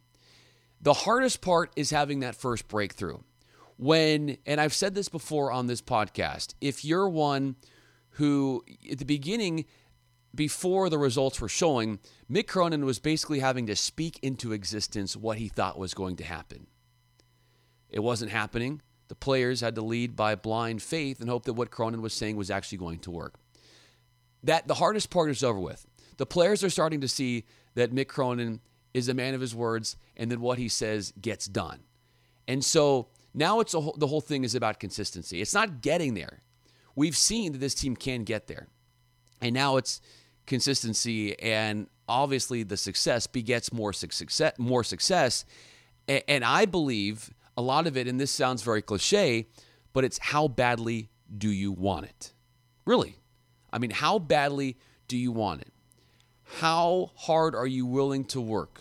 The 0.80 0.92
hardest 0.94 1.40
part 1.40 1.72
is 1.76 1.90
having 1.90 2.20
that 2.20 2.34
first 2.34 2.66
breakthrough. 2.68 3.18
when, 3.80 4.36
and 4.44 4.60
I've 4.60 4.74
said 4.74 4.94
this 4.94 5.08
before 5.08 5.50
on 5.50 5.66
this 5.66 5.80
podcast, 5.80 6.54
if 6.60 6.84
you're 6.84 7.08
one 7.08 7.56
who 8.10 8.62
at 8.90 8.98
the 8.98 9.06
beginning, 9.06 9.64
before 10.34 10.88
the 10.88 10.98
results 10.98 11.40
were 11.40 11.48
showing, 11.48 11.98
Mick 12.30 12.46
Cronin 12.46 12.84
was 12.84 12.98
basically 12.98 13.40
having 13.40 13.66
to 13.66 13.76
speak 13.76 14.18
into 14.22 14.52
existence 14.52 15.16
what 15.16 15.38
he 15.38 15.48
thought 15.48 15.78
was 15.78 15.94
going 15.94 16.16
to 16.16 16.24
happen. 16.24 16.66
It 17.88 18.00
wasn't 18.00 18.30
happening. 18.30 18.82
The 19.08 19.16
players 19.16 19.60
had 19.60 19.74
to 19.74 19.82
lead 19.82 20.14
by 20.14 20.36
blind 20.36 20.82
faith 20.82 21.20
and 21.20 21.28
hope 21.28 21.44
that 21.44 21.54
what 21.54 21.72
Cronin 21.72 22.00
was 22.00 22.14
saying 22.14 22.36
was 22.36 22.50
actually 22.50 22.78
going 22.78 23.00
to 23.00 23.10
work. 23.10 23.34
That 24.44 24.68
the 24.68 24.74
hardest 24.74 25.10
part 25.10 25.30
is 25.30 25.42
over 25.42 25.58
with. 25.58 25.86
The 26.16 26.26
players 26.26 26.62
are 26.62 26.70
starting 26.70 27.00
to 27.00 27.08
see 27.08 27.44
that 27.74 27.92
Mick 27.92 28.06
Cronin 28.08 28.60
is 28.94 29.08
a 29.08 29.14
man 29.14 29.34
of 29.34 29.40
his 29.40 29.54
words 29.54 29.96
and 30.16 30.30
that 30.30 30.38
what 30.38 30.58
he 30.58 30.68
says 30.68 31.12
gets 31.20 31.46
done. 31.46 31.80
And 32.46 32.64
so 32.64 33.08
now 33.34 33.60
it's 33.60 33.72
the 33.72 34.06
whole 34.06 34.20
thing 34.20 34.44
is 34.44 34.54
about 34.54 34.80
consistency. 34.80 35.40
It's 35.40 35.54
not 35.54 35.82
getting 35.82 36.14
there. 36.14 36.40
We've 36.94 37.16
seen 37.16 37.52
that 37.52 37.58
this 37.58 37.74
team 37.74 37.96
can 37.96 38.24
get 38.24 38.46
there. 38.46 38.68
And 39.40 39.54
now 39.54 39.76
it's 39.76 40.00
consistency 40.50 41.38
and 41.40 41.86
obviously 42.08 42.64
the 42.64 42.76
success 42.76 43.28
begets 43.28 43.72
more 43.72 43.92
success 43.92 44.52
more 44.58 44.82
success. 44.82 45.44
And 46.08 46.44
I 46.44 46.66
believe 46.66 47.30
a 47.56 47.62
lot 47.62 47.86
of 47.86 47.96
it 47.96 48.08
and 48.08 48.20
this 48.20 48.32
sounds 48.32 48.62
very 48.62 48.82
cliché, 48.82 49.46
but 49.92 50.04
it's 50.04 50.18
how 50.18 50.48
badly 50.48 51.08
do 51.38 51.48
you 51.48 51.70
want 51.70 52.06
it? 52.06 52.32
Really? 52.84 53.14
I 53.72 53.78
mean, 53.78 53.92
how 53.92 54.18
badly 54.18 54.76
do 55.06 55.16
you 55.16 55.30
want 55.30 55.60
it? 55.60 55.72
How 56.58 57.12
hard 57.14 57.54
are 57.54 57.66
you 57.66 57.86
willing 57.86 58.24
to 58.24 58.40
work? 58.40 58.80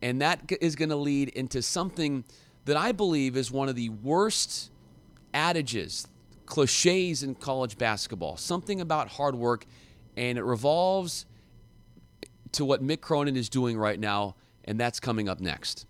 And 0.00 0.22
that 0.22 0.52
is 0.60 0.76
going 0.76 0.90
to 0.90 0.96
lead 0.96 1.30
into 1.30 1.60
something 1.60 2.22
that 2.66 2.76
I 2.76 2.92
believe 2.92 3.36
is 3.36 3.50
one 3.50 3.68
of 3.68 3.74
the 3.74 3.88
worst 3.88 4.70
adages, 5.34 6.06
cliches 6.46 7.24
in 7.24 7.34
college 7.34 7.76
basketball. 7.78 8.36
Something 8.36 8.80
about 8.80 9.08
hard 9.08 9.34
work, 9.34 9.66
and 10.18 10.36
it 10.36 10.44
revolves 10.44 11.24
to 12.52 12.64
what 12.64 12.82
Mick 12.82 13.00
Cronin 13.00 13.36
is 13.36 13.48
doing 13.48 13.78
right 13.78 13.98
now, 13.98 14.36
and 14.64 14.78
that's 14.78 15.00
coming 15.00 15.28
up 15.28 15.40
next. 15.40 15.86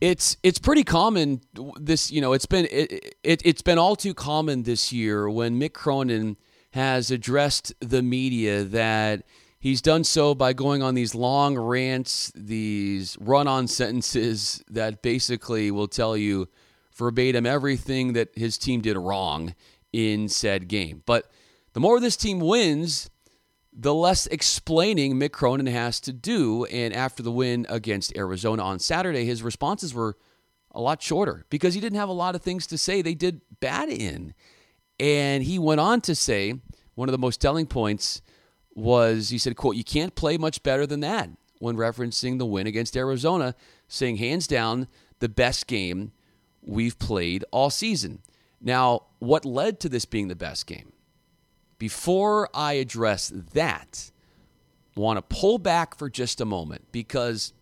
It's 0.00 0.36
it's 0.42 0.58
pretty 0.58 0.84
common 0.84 1.40
this 1.80 2.10
you 2.10 2.20
know 2.20 2.32
it's 2.32 2.46
been 2.46 2.66
it, 2.70 3.16
it 3.22 3.42
it's 3.44 3.62
been 3.62 3.78
all 3.78 3.96
too 3.96 4.12
common 4.12 4.64
this 4.64 4.92
year 4.92 5.30
when 5.30 5.58
Mick 5.58 5.72
Cronin 5.72 6.36
has 6.72 7.10
addressed 7.10 7.72
the 7.80 8.02
media 8.02 8.64
that 8.64 9.22
He's 9.64 9.80
done 9.80 10.04
so 10.04 10.34
by 10.34 10.52
going 10.52 10.82
on 10.82 10.94
these 10.94 11.14
long 11.14 11.56
rants, 11.56 12.30
these 12.34 13.16
run 13.18 13.48
on 13.48 13.66
sentences 13.66 14.62
that 14.68 15.00
basically 15.00 15.70
will 15.70 15.88
tell 15.88 16.18
you 16.18 16.50
verbatim 16.94 17.46
everything 17.46 18.12
that 18.12 18.28
his 18.36 18.58
team 18.58 18.82
did 18.82 18.98
wrong 18.98 19.54
in 19.90 20.28
said 20.28 20.68
game. 20.68 21.02
But 21.06 21.30
the 21.72 21.80
more 21.80 21.98
this 21.98 22.14
team 22.14 22.40
wins, 22.40 23.08
the 23.74 23.94
less 23.94 24.26
explaining 24.28 25.14
Mick 25.14 25.32
Cronin 25.32 25.66
has 25.66 26.00
to 26.00 26.12
do. 26.12 26.64
And 26.66 26.94
after 26.94 27.22
the 27.22 27.32
win 27.32 27.66
against 27.68 28.16
Arizona 28.16 28.62
on 28.62 28.78
Saturday, 28.78 29.24
his 29.24 29.42
responses 29.42 29.92
were 29.92 30.16
a 30.70 30.80
lot 30.80 31.02
shorter 31.02 31.44
because 31.50 31.74
he 31.74 31.80
didn't 31.80 31.98
have 31.98 32.08
a 32.08 32.12
lot 32.12 32.34
of 32.34 32.42
things 32.42 32.66
to 32.68 32.78
say 32.78 33.02
they 33.02 33.14
did 33.14 33.40
bad 33.60 33.88
in. 33.88 34.34
And 35.00 35.42
he 35.42 35.58
went 35.58 35.80
on 35.80 36.00
to 36.02 36.14
say 36.14 36.54
one 36.94 37.08
of 37.08 37.12
the 37.12 37.18
most 37.18 37.40
telling 37.40 37.66
points 37.66 38.22
was 38.74 39.30
he 39.30 39.38
said, 39.38 39.56
quote, 39.56 39.76
you 39.76 39.84
can't 39.84 40.14
play 40.14 40.36
much 40.36 40.62
better 40.62 40.86
than 40.86 41.00
that 41.00 41.30
when 41.58 41.76
referencing 41.76 42.38
the 42.38 42.46
win 42.46 42.66
against 42.66 42.96
Arizona, 42.96 43.54
saying 43.88 44.16
hands 44.16 44.46
down 44.46 44.88
the 45.20 45.28
best 45.28 45.66
game 45.66 46.12
we've 46.60 46.98
played 46.98 47.44
all 47.50 47.70
season. 47.70 48.20
Now, 48.60 49.02
what 49.18 49.44
led 49.44 49.80
to 49.80 49.88
this 49.88 50.04
being 50.04 50.28
the 50.28 50.36
best 50.36 50.66
game? 50.66 50.93
Before 51.84 52.48
I 52.54 52.72
address 52.80 53.30
that, 53.52 54.10
I 54.96 55.00
want 55.00 55.18
to 55.18 55.36
pull 55.36 55.58
back 55.58 55.98
for 55.98 56.08
just 56.08 56.40
a 56.40 56.46
moment 56.46 56.86
because 56.92 57.52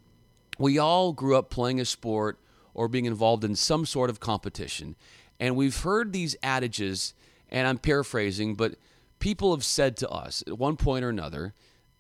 we 0.61 0.79
all 0.79 1.13
grew 1.13 1.37
up 1.37 1.51
playing 1.51 1.81
a 1.81 1.85
sport 1.85 2.39
or 2.73 2.87
being 2.87 3.07
involved 3.07 3.43
in 3.43 3.57
some 3.57 3.85
sort 3.85 4.11
of 4.11 4.21
competition. 4.21 4.95
And 5.41 5.57
we've 5.57 5.77
heard 5.77 6.13
these 6.13 6.37
adages, 6.41 7.15
and 7.51 7.67
I'm 7.67 7.79
paraphrasing, 7.79 8.55
but 8.55 8.77
people 9.19 9.53
have 9.53 9.65
said 9.65 9.97
to 9.97 10.09
us 10.09 10.45
at 10.47 10.57
one 10.57 10.77
point 10.77 11.05
or 11.05 11.09
another 11.09 11.53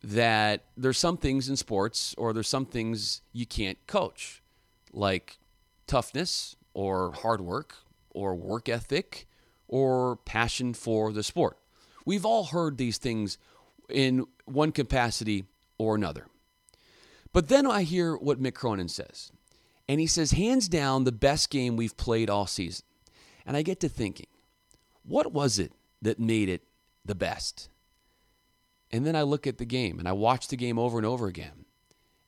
that 0.04 0.66
there's 0.76 0.98
some 0.98 1.16
things 1.16 1.48
in 1.48 1.56
sports 1.56 2.14
or 2.16 2.32
there's 2.32 2.46
some 2.46 2.66
things 2.66 3.22
you 3.32 3.46
can't 3.46 3.84
coach, 3.88 4.44
like 4.92 5.38
toughness 5.88 6.54
or 6.72 7.14
hard 7.14 7.40
work 7.40 7.78
or 8.10 8.36
work 8.36 8.68
ethic 8.68 9.26
or 9.66 10.14
passion 10.24 10.72
for 10.72 11.12
the 11.12 11.24
sport. 11.24 11.58
We've 12.04 12.24
all 12.24 12.44
heard 12.44 12.78
these 12.78 12.98
things 12.98 13.38
in 13.88 14.26
one 14.44 14.72
capacity 14.72 15.44
or 15.78 15.94
another. 15.94 16.26
But 17.32 17.48
then 17.48 17.66
I 17.66 17.82
hear 17.82 18.16
what 18.16 18.42
Mick 18.42 18.54
Cronin 18.54 18.88
says. 18.88 19.32
And 19.88 20.00
he 20.00 20.06
says, 20.06 20.32
hands 20.32 20.68
down, 20.68 21.04
the 21.04 21.12
best 21.12 21.50
game 21.50 21.76
we've 21.76 21.96
played 21.96 22.30
all 22.30 22.46
season. 22.46 22.84
And 23.44 23.56
I 23.56 23.62
get 23.62 23.80
to 23.80 23.88
thinking, 23.88 24.26
what 25.02 25.32
was 25.32 25.58
it 25.58 25.72
that 26.02 26.18
made 26.18 26.48
it 26.48 26.62
the 27.04 27.14
best. 27.14 27.68
And 28.90 29.06
then 29.06 29.16
I 29.16 29.22
look 29.22 29.46
at 29.46 29.58
the 29.58 29.64
game 29.64 29.98
and 29.98 30.08
I 30.08 30.12
watch 30.12 30.48
the 30.48 30.56
game 30.56 30.78
over 30.78 30.98
and 30.98 31.06
over 31.06 31.26
again 31.26 31.64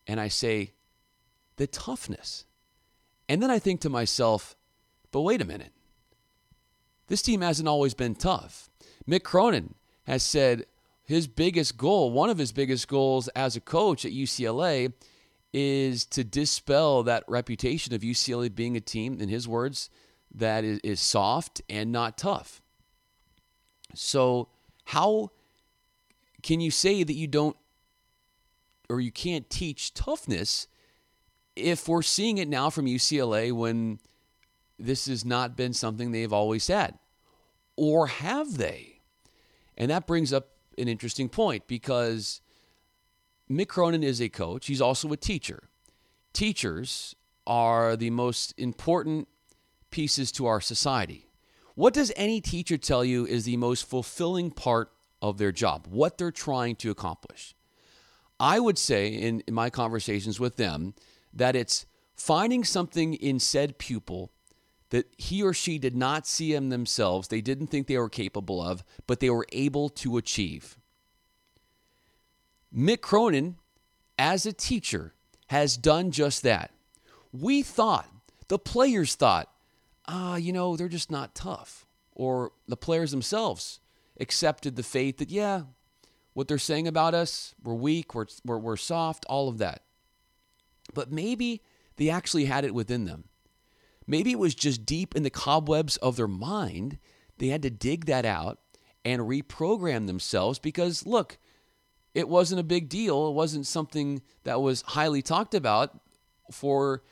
and 0.07 0.21
I 0.21 0.29
say, 0.29 0.73
the 1.57 1.67
toughness. 1.67 2.47
And 3.29 3.43
then 3.43 3.51
I 3.51 3.59
think 3.59 3.81
to 3.83 3.91
myself, 3.91 4.57
but 5.13 5.21
wait 5.21 5.41
a 5.41 5.47
minute. 5.47 5.73
This 7.07 7.23
team 7.23 7.43
hasn't 7.43 7.69
always 7.69 7.95
been 7.95 8.15
tough. 8.15 8.71
Mick 9.09 9.23
Cronin 9.23 9.75
has 10.07 10.23
said 10.23 10.67
his 11.03 11.27
biggest 11.27 11.77
goal, 11.77 12.11
one 12.11 12.31
of 12.31 12.39
his 12.39 12.53
biggest 12.53 12.89
goals 12.89 13.29
as 13.29 13.57
a 13.57 13.61
coach 13.61 14.05
at 14.05 14.13
UCLA, 14.13 14.93
is 15.53 16.05
to 16.07 16.25
dispel 16.25 17.03
that 17.03 17.23
reputation 17.29 17.95
of 17.95 18.01
UCLA 18.01 18.53
being 18.53 18.77
a 18.77 18.81
team, 18.81 19.21
in 19.21 19.29
his 19.29 19.47
words, 19.47 19.91
that 20.35 20.65
is, 20.65 20.81
is 20.83 21.01
soft 21.01 21.61
and 21.69 21.93
not 21.93 22.19
tough. 22.19 22.61
So 23.95 24.49
how 24.87 25.31
can 26.43 26.61
you 26.61 26.71
say 26.71 27.05
that 27.05 27.13
you 27.13 27.27
don't 27.27 27.57
or 28.89 29.01
you 29.01 29.13
can't 29.13 29.49
teach 29.49 29.95
toughness 29.95 30.67
if 31.55 31.89
we're 31.89 32.03
seeing 32.03 32.39
it 32.39 32.49
now 32.49 32.69
from 32.71 32.87
UCLA 32.87 33.53
when 33.53 34.01
this 34.79 35.07
has 35.07 35.25
not 35.25 35.57
been 35.57 35.73
something 35.73 36.11
they've 36.11 36.33
always 36.33 36.67
had? 36.67 36.99
Or 37.77 38.09
have 38.09 38.57
they? 38.57 38.94
And 39.77 39.91
that 39.91 40.07
brings 40.07 40.33
up 40.33 40.49
an 40.79 40.89
interesting 40.89 41.29
point 41.29 41.67
because 41.67 42.41
Mick 43.51 43.69
Cronin 43.69 44.03
is 44.03 44.21
a 44.21 44.29
coach, 44.29 44.67
he's 44.67 44.81
also 44.81 45.13
a 45.13 45.17
teacher. 45.17 45.65
Teachers 46.33 47.15
are 47.47 47.97
the 47.97 48.11
most 48.11 48.55
important 48.57 49.29
pieces 49.91 50.33
to 50.33 50.47
our 50.47 50.61
society. 50.61 51.29
What 51.75 51.95
does 51.95 52.13
any 52.17 52.41
teacher 52.41 52.77
tell 52.77 53.05
you 53.05 53.27
is 53.27 53.45
the 53.45 53.57
most 53.57 53.89
fulfilling 53.89 54.51
part 54.51 54.93
of 55.21 55.39
their 55.39 55.53
job, 55.53 55.87
what 55.89 56.19
they're 56.19 56.31
trying 56.31 56.77
to 56.77 56.91
accomplish? 56.91 57.55
I 58.39 58.61
would 58.61 58.79
say 58.79 59.09
in, 59.09 59.41
in 59.47 59.55
my 59.55 59.71
conversations 59.71 60.41
with 60.41 60.57
them 60.57 60.95
that 61.33 61.57
it's 61.57 61.87
finding 62.15 62.65
something 62.65 63.15
in 63.15 63.39
said 63.39 63.79
pupil 63.79 64.33
that 64.95 65.13
he 65.19 65.43
or 65.43 65.53
she 65.53 65.77
did 65.77 65.97
not 65.97 66.25
see 66.25 66.55
in 66.55 66.69
themselves, 66.69 67.27
they 67.27 67.41
didn't 67.41 67.67
think 67.67 67.89
they 67.89 67.99
were 67.99 68.09
capable 68.09 68.63
of, 68.63 68.85
but 69.09 69.19
they 69.19 69.29
were 69.29 69.45
able 69.51 69.89
to 69.89 70.17
achieve. 70.17 70.79
Mick 72.73 73.01
Cronin, 73.01 73.57
as 74.17 74.47
a 74.47 74.53
teacher, 74.53 75.13
has 75.49 75.77
done 75.77 76.13
just 76.13 76.45
that. 76.45 76.71
We 77.33 77.61
thought, 77.65 78.09
the 78.47 78.57
players 78.57 79.17
thought, 79.17 79.51
ah, 80.07 80.37
you 80.37 80.53
know, 80.53 80.77
they're 80.77 80.87
just 80.87 81.11
not 81.11 81.35
tough. 81.35 81.87
Or 82.13 82.53
the 82.69 82.77
players 82.77 83.11
themselves 83.11 83.81
accepted 84.21 84.77
the 84.77 84.85
faith 84.85 85.19
that, 85.19 85.29
yeah, 85.29 85.63
what 86.35 86.47
they're 86.47 86.57
saying 86.57 86.87
about 86.87 87.15
us, 87.15 87.57
we're 87.65 87.75
weak, 87.75 88.15
we're, 88.15 88.27
we're, 88.45 88.59
we're 88.59 88.77
soft, 88.77 89.27
all 89.29 89.49
of 89.49 89.59
that. 89.59 89.83
But 90.95 91.11
maybe 91.11 91.63
they 91.97 92.11
actually 92.11 92.45
had 92.45 92.65
it 92.65 92.73
within 92.73 93.07
them. 93.07 93.25
Maybe 94.07 94.33
it 94.33 94.39
was 94.39 94.55
just 94.55 94.85
deep 94.85 95.15
in 95.15 95.23
the 95.23 95.31
cobwebs 95.31 95.97
of 95.99 96.17
their 96.17 96.29
mind. 96.29 96.99
They 97.39 97.49
had 97.49 97.63
to 97.63 97.71
dig 97.71 98.07
that 98.07 98.25
out 98.25 98.59
and 99.05 99.23
reprogram 99.23 100.07
themselves 100.07 100.59
because, 100.59 101.07
look, 101.07 101.39
it 102.15 102.29
wasn't 102.29 102.61
a 102.61 102.65
big 102.65 102.89
deal. 102.89 103.29
It 103.29 103.33
wasn't 103.33 103.67
something 103.67 104.23
that 104.45 104.61
was 104.61 104.83
highly 104.83 105.23
talked 105.23 105.55
about 105.55 105.99
for 106.51 107.03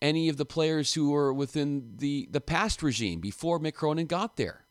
any 0.00 0.28
of 0.28 0.36
the 0.36 0.44
players 0.44 0.94
who 0.94 1.10
were 1.10 1.32
within 1.32 1.94
the, 1.96 2.28
the 2.30 2.40
past 2.40 2.82
regime 2.82 3.20
before 3.20 3.58
Mick 3.58 3.74
Cronin 3.74 4.06
got 4.06 4.36
there. 4.36 4.64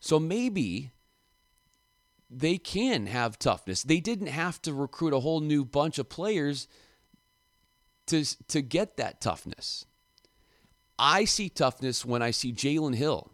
So 0.00 0.18
maybe 0.18 0.90
they 2.28 2.58
can 2.58 3.06
have 3.06 3.38
toughness. 3.38 3.82
They 3.82 4.00
didn't 4.00 4.26
have 4.26 4.60
to 4.62 4.74
recruit 4.74 5.14
a 5.14 5.20
whole 5.20 5.40
new 5.40 5.64
bunch 5.64 5.98
of 5.98 6.08
players 6.08 6.68
to, 8.06 8.24
to 8.48 8.60
get 8.60 8.96
that 8.96 9.20
toughness. 9.20 9.86
I 10.98 11.24
see 11.24 11.48
toughness 11.48 12.04
when 12.04 12.22
I 12.22 12.30
see 12.30 12.52
Jalen 12.52 12.94
Hill. 12.94 13.30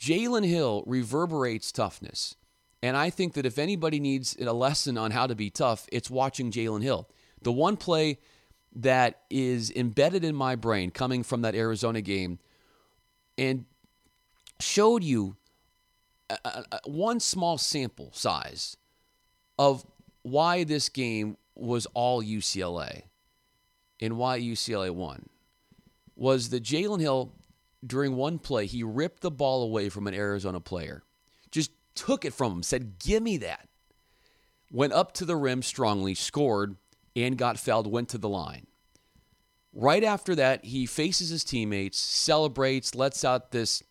Jalen 0.00 0.46
Hill 0.46 0.84
reverberates 0.86 1.72
toughness. 1.72 2.36
And 2.82 2.96
I 2.96 3.10
think 3.10 3.34
that 3.34 3.44
if 3.44 3.58
anybody 3.58 3.98
needs 3.98 4.36
a 4.36 4.52
lesson 4.52 4.96
on 4.96 5.10
how 5.10 5.26
to 5.26 5.34
be 5.34 5.50
tough, 5.50 5.88
it's 5.90 6.08
watching 6.08 6.52
Jalen 6.52 6.82
Hill. 6.82 7.08
The 7.42 7.52
one 7.52 7.76
play 7.76 8.18
that 8.76 9.22
is 9.30 9.72
embedded 9.72 10.22
in 10.22 10.34
my 10.34 10.54
brain 10.54 10.90
coming 10.90 11.24
from 11.24 11.42
that 11.42 11.54
Arizona 11.54 12.00
game 12.00 12.38
and 13.36 13.64
showed 14.60 15.02
you 15.02 15.36
a, 16.30 16.64
a, 16.72 16.80
one 16.84 17.18
small 17.18 17.58
sample 17.58 18.10
size 18.12 18.76
of 19.58 19.84
why 20.22 20.64
this 20.64 20.88
game 20.88 21.36
was 21.54 21.86
all 21.94 22.22
UCLA 22.22 23.02
and 24.00 24.16
why 24.16 24.38
UCLA 24.38 24.90
won 24.90 25.28
was 26.18 26.48
that 26.50 26.64
Jalen 26.64 27.00
Hill, 27.00 27.32
during 27.86 28.16
one 28.16 28.38
play, 28.38 28.66
he 28.66 28.82
ripped 28.82 29.22
the 29.22 29.30
ball 29.30 29.62
away 29.62 29.88
from 29.88 30.06
an 30.06 30.14
Arizona 30.14 30.60
player, 30.60 31.04
just 31.50 31.70
took 31.94 32.24
it 32.24 32.34
from 32.34 32.52
him, 32.52 32.62
said, 32.62 32.98
Give 32.98 33.22
me 33.22 33.38
that. 33.38 33.68
Went 34.70 34.92
up 34.92 35.12
to 35.14 35.24
the 35.24 35.36
rim 35.36 35.62
strongly, 35.62 36.14
scored, 36.14 36.76
and 37.16 37.38
got 37.38 37.58
fouled, 37.58 37.86
went 37.86 38.10
to 38.10 38.18
the 38.18 38.28
line. 38.28 38.66
Right 39.72 40.02
after 40.02 40.34
that, 40.34 40.64
he 40.64 40.86
faces 40.86 41.30
his 41.30 41.44
teammates, 41.44 41.98
celebrates, 41.98 42.94
lets 42.94 43.24
out 43.24 43.52
this 43.52 43.82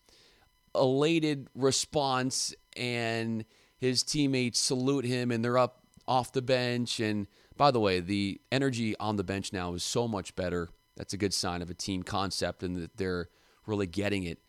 elated 0.76 1.48
response, 1.56 2.54
and 2.76 3.46
his 3.78 4.04
teammates 4.04 4.60
salute 4.60 5.06
him, 5.06 5.32
and 5.32 5.44
they're 5.44 5.58
up 5.58 5.80
off 6.08 6.34
the 6.34 6.42
bench. 6.42 7.00
And 7.00 7.28
by 7.56 7.72
the 7.72 7.80
way, 7.80 8.02
the 8.02 8.42
energy 8.52 8.96
on 9.00 9.16
the 9.16 9.24
bench 9.24 9.54
now 9.54 9.74
is 9.74 9.84
so 9.84 10.08
much 10.08 10.36
better. 10.36 10.70
That's 10.98 11.14
a 11.14 11.18
good 11.18 11.34
sign 11.34 11.62
of 11.62 11.70
a 11.70 11.76
team 11.76 12.04
concept 12.04 12.64
and 12.64 12.76
that 12.76 12.98
they're 12.98 13.30
really 13.66 13.88
getting 13.88 14.24
it 14.24 14.40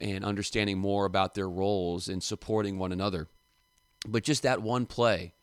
and 0.00 0.24
understanding 0.24 0.78
more 0.78 1.04
about 1.04 1.34
their 1.34 1.48
roles 1.48 2.08
and 2.08 2.22
supporting 2.22 2.78
one 2.78 2.92
another. 2.92 3.28
But 4.06 4.24
just 4.24 4.44
that 4.44 4.62
one 4.62 4.86
play 4.86 5.34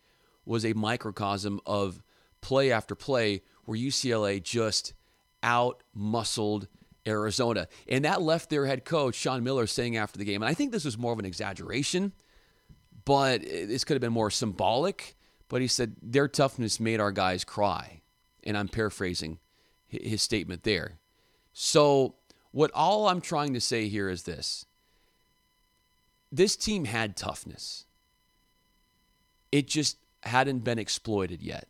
was 0.46 0.66
a 0.66 0.74
microcosm 0.74 1.60
of 1.66 2.02
play 2.42 2.72
after 2.72 2.96
play 2.96 3.42
where 3.66 3.78
UCLA 3.78 4.42
just 4.42 4.94
out 5.44 5.84
muscled 5.94 6.68
Arizona. 7.08 7.68
And 7.88 8.06
that 8.06 8.22
left 8.22 8.50
their 8.50 8.66
head 8.66 8.86
coach, 8.86 9.16
Sean 9.16 9.44
Miller, 9.44 9.68
saying 9.68 9.98
after 9.98 10.18
the 10.18 10.26
game, 10.26 10.42
and 10.42 10.50
I 10.50 10.54
think 10.54 10.72
this 10.72 10.86
was 10.86 10.98
more 10.98 11.14
of 11.14 11.20
an 11.20 11.26
exaggeration, 11.26 12.14
but 13.06 13.42
this 13.42 13.84
could 13.84 13.96
have 13.96 14.02
been 14.02 14.14
more 14.14 14.32
symbolic. 14.32 15.16
But 15.48 15.62
he 15.62 15.68
said, 15.68 15.96
their 16.02 16.28
toughness 16.28 16.80
made 16.80 17.00
our 17.00 17.12
guys 17.12 17.44
cry. 17.44 18.02
And 18.44 18.58
I'm 18.58 18.68
paraphrasing 18.68 19.40
his 19.90 20.22
statement 20.22 20.64
there. 20.64 21.00
So, 21.54 22.16
what 22.52 22.72
all 22.74 23.08
I'm 23.08 23.22
trying 23.22 23.54
to 23.54 23.62
say 23.62 23.90
here 23.90 24.10
is 24.10 24.24
this 24.24 24.66
this 26.32 26.56
team 26.56 26.86
had 26.86 27.18
toughness, 27.18 27.86
it 29.52 29.68
just 29.68 29.98
hadn't 30.24 30.60
been 30.60 30.80
exploited 30.80 31.42
yet. 31.42 31.68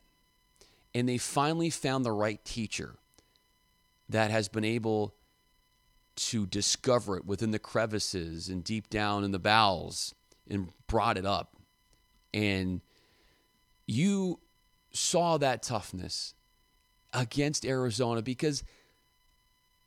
And 0.93 1.07
they 1.07 1.17
finally 1.17 1.69
found 1.69 2.03
the 2.03 2.11
right 2.11 2.43
teacher 2.43 2.95
that 4.09 4.31
has 4.31 4.47
been 4.47 4.65
able 4.65 5.13
to 6.15 6.47
discover 6.47 7.15
it 7.15 7.25
within 7.25 7.51
the 7.51 7.59
crevices 7.59 8.49
and 8.49 8.63
deep 8.63 8.89
down 8.89 9.23
in 9.23 9.31
the 9.31 9.39
bowels 9.39 10.15
and 10.49 10.69
brought 10.87 11.17
it 11.17 11.25
up. 11.25 11.55
And 12.33 12.81
you 13.85 14.39
saw 14.91 15.37
that 15.37 15.63
toughness 15.63 16.33
against 17.13 17.65
Arizona 17.65 18.21
because 18.21 18.63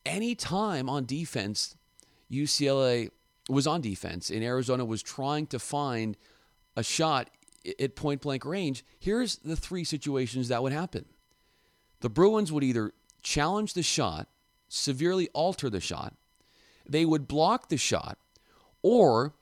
any 0.04 0.34
time 0.34 0.88
on 0.88 1.04
defense, 1.04 1.76
UCLA 2.30 3.10
was 3.48 3.66
on 3.66 3.80
defense 3.80 4.30
and 4.30 4.42
Arizona 4.42 4.84
was 4.84 5.02
trying 5.02 5.46
to 5.48 5.58
find 5.58 6.16
a 6.76 6.82
shot 6.82 7.30
at 7.78 7.94
point 7.94 8.22
blank 8.22 8.44
range, 8.44 8.84
here's 8.98 9.36
the 9.36 9.56
three 9.56 9.84
situations 9.84 10.48
that 10.48 10.62
would 10.62 10.72
happen. 10.72 11.04
The 12.00 12.10
Bruins 12.10 12.50
would 12.50 12.64
either 12.64 12.92
challenge 13.22 13.74
the 13.74 13.82
shot, 13.82 14.28
severely 14.68 15.28
alter 15.32 15.70
the 15.70 15.80
shot, 15.80 16.14
they 16.88 17.04
would 17.04 17.28
block 17.28 17.68
the 17.68 17.76
shot, 17.76 18.18
or 18.82 19.34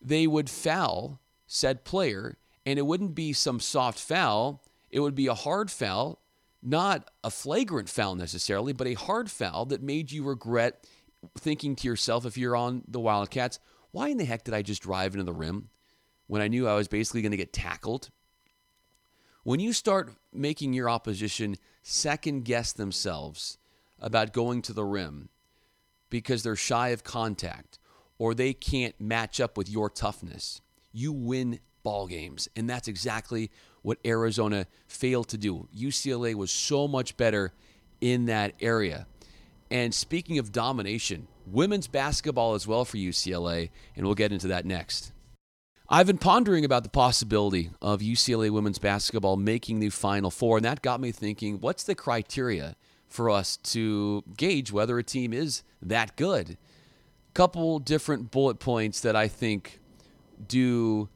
they 0.00 0.26
would 0.26 0.50
foul 0.50 1.20
said 1.48 1.84
player, 1.84 2.36
and 2.66 2.78
it 2.78 2.86
wouldn't 2.86 3.14
be 3.14 3.32
some 3.32 3.58
soft 3.58 3.98
foul, 3.98 4.62
it 4.90 5.00
would 5.00 5.14
be 5.14 5.26
a 5.26 5.34
hard 5.34 5.70
foul 5.70 6.20
not 6.62 7.10
a 7.22 7.30
flagrant 7.30 7.88
foul 7.88 8.14
necessarily, 8.14 8.72
but 8.72 8.86
a 8.86 8.94
hard 8.94 9.30
foul 9.30 9.66
that 9.66 9.82
made 9.82 10.10
you 10.10 10.24
regret 10.24 10.86
thinking 11.36 11.76
to 11.76 11.88
yourself, 11.88 12.24
if 12.24 12.38
you're 12.38 12.56
on 12.56 12.82
the 12.88 13.00
Wildcats, 13.00 13.58
why 13.90 14.08
in 14.08 14.18
the 14.18 14.24
heck 14.24 14.44
did 14.44 14.54
I 14.54 14.62
just 14.62 14.82
drive 14.82 15.14
into 15.14 15.24
the 15.24 15.32
rim 15.32 15.70
when 16.26 16.42
I 16.42 16.48
knew 16.48 16.68
I 16.68 16.74
was 16.74 16.88
basically 16.88 17.22
going 17.22 17.32
to 17.32 17.36
get 17.36 17.52
tackled? 17.52 18.10
When 19.44 19.60
you 19.60 19.72
start 19.72 20.12
making 20.32 20.74
your 20.74 20.90
opposition 20.90 21.56
second 21.82 22.44
guess 22.44 22.72
themselves 22.72 23.58
about 23.98 24.32
going 24.32 24.62
to 24.62 24.72
the 24.72 24.84
rim 24.84 25.30
because 26.10 26.42
they're 26.42 26.56
shy 26.56 26.88
of 26.88 27.04
contact 27.04 27.78
or 28.18 28.34
they 28.34 28.52
can't 28.52 29.00
match 29.00 29.40
up 29.40 29.56
with 29.56 29.70
your 29.70 29.88
toughness, 29.88 30.60
you 30.92 31.12
win 31.12 31.60
ball 31.82 32.06
games. 32.06 32.48
And 32.56 32.68
that's 32.68 32.88
exactly 32.88 33.50
what 33.82 33.98
Arizona 34.04 34.66
failed 34.86 35.28
to 35.28 35.38
do. 35.38 35.68
UCLA 35.76 36.34
was 36.34 36.50
so 36.50 36.88
much 36.88 37.16
better 37.16 37.52
in 38.00 38.26
that 38.26 38.54
area. 38.60 39.06
And 39.70 39.94
speaking 39.94 40.38
of 40.38 40.52
domination, 40.52 41.28
women's 41.46 41.86
basketball 41.86 42.54
as 42.54 42.66
well 42.66 42.84
for 42.84 42.96
UCLA, 42.96 43.70
and 43.96 44.06
we'll 44.06 44.14
get 44.14 44.32
into 44.32 44.48
that 44.48 44.64
next. 44.64 45.12
I've 45.90 46.06
been 46.06 46.18
pondering 46.18 46.64
about 46.64 46.82
the 46.82 46.90
possibility 46.90 47.70
of 47.80 48.00
UCLA 48.00 48.50
women's 48.50 48.78
basketball 48.78 49.36
making 49.36 49.80
the 49.80 49.88
Final 49.88 50.30
Four, 50.30 50.58
and 50.58 50.64
that 50.64 50.82
got 50.82 51.00
me 51.00 51.12
thinking 51.12 51.60
what's 51.60 51.82
the 51.82 51.94
criteria 51.94 52.76
for 53.06 53.30
us 53.30 53.56
to 53.56 54.22
gauge 54.36 54.70
whether 54.70 54.98
a 54.98 55.02
team 55.02 55.32
is 55.32 55.62
that 55.80 56.14
good? 56.16 56.58
Couple 57.32 57.78
different 57.78 58.30
bullet 58.30 58.58
points 58.58 59.00
that 59.00 59.16
I 59.16 59.28
think 59.28 59.80
do 60.46 61.08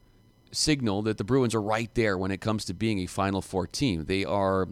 signal 0.53 1.01
that 1.03 1.17
the 1.17 1.23
Bruins 1.23 1.55
are 1.55 1.61
right 1.61 1.93
there 1.95 2.17
when 2.17 2.31
it 2.31 2.41
comes 2.41 2.65
to 2.65 2.73
being 2.73 2.99
a 2.99 3.05
Final 3.05 3.41
Four 3.41 3.67
team. 3.67 4.05
They 4.05 4.23
are 4.25 4.67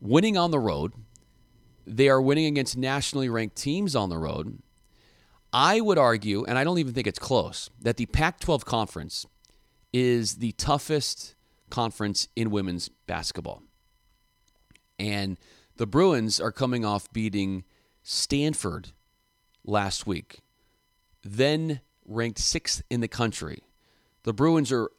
winning 0.00 0.36
on 0.36 0.50
the 0.50 0.58
road. 0.58 0.92
They 1.86 2.08
are 2.08 2.20
winning 2.20 2.46
against 2.46 2.76
nationally 2.76 3.28
ranked 3.28 3.56
teams 3.56 3.94
on 3.96 4.08
the 4.08 4.18
road. 4.18 4.58
I 5.52 5.80
would 5.80 5.98
argue, 5.98 6.44
and 6.44 6.58
I 6.58 6.64
don't 6.64 6.78
even 6.78 6.92
think 6.92 7.06
it's 7.06 7.18
close, 7.18 7.70
that 7.80 7.96
the 7.96 8.06
Pac 8.06 8.40
12 8.40 8.64
conference 8.64 9.26
is 9.92 10.36
the 10.36 10.52
toughest 10.52 11.34
conference 11.70 12.28
in 12.36 12.50
women's 12.50 12.88
basketball. 13.06 13.62
And 14.98 15.38
the 15.76 15.86
Bruins 15.86 16.40
are 16.40 16.52
coming 16.52 16.84
off 16.84 17.12
beating 17.12 17.64
Stanford 18.02 18.92
last 19.64 20.06
week, 20.06 20.40
then 21.22 21.80
ranked 22.04 22.38
sixth 22.38 22.82
in 22.90 23.00
the 23.00 23.08
country. 23.08 23.62
The 24.24 24.32
Bruins 24.32 24.72
are 24.72 24.90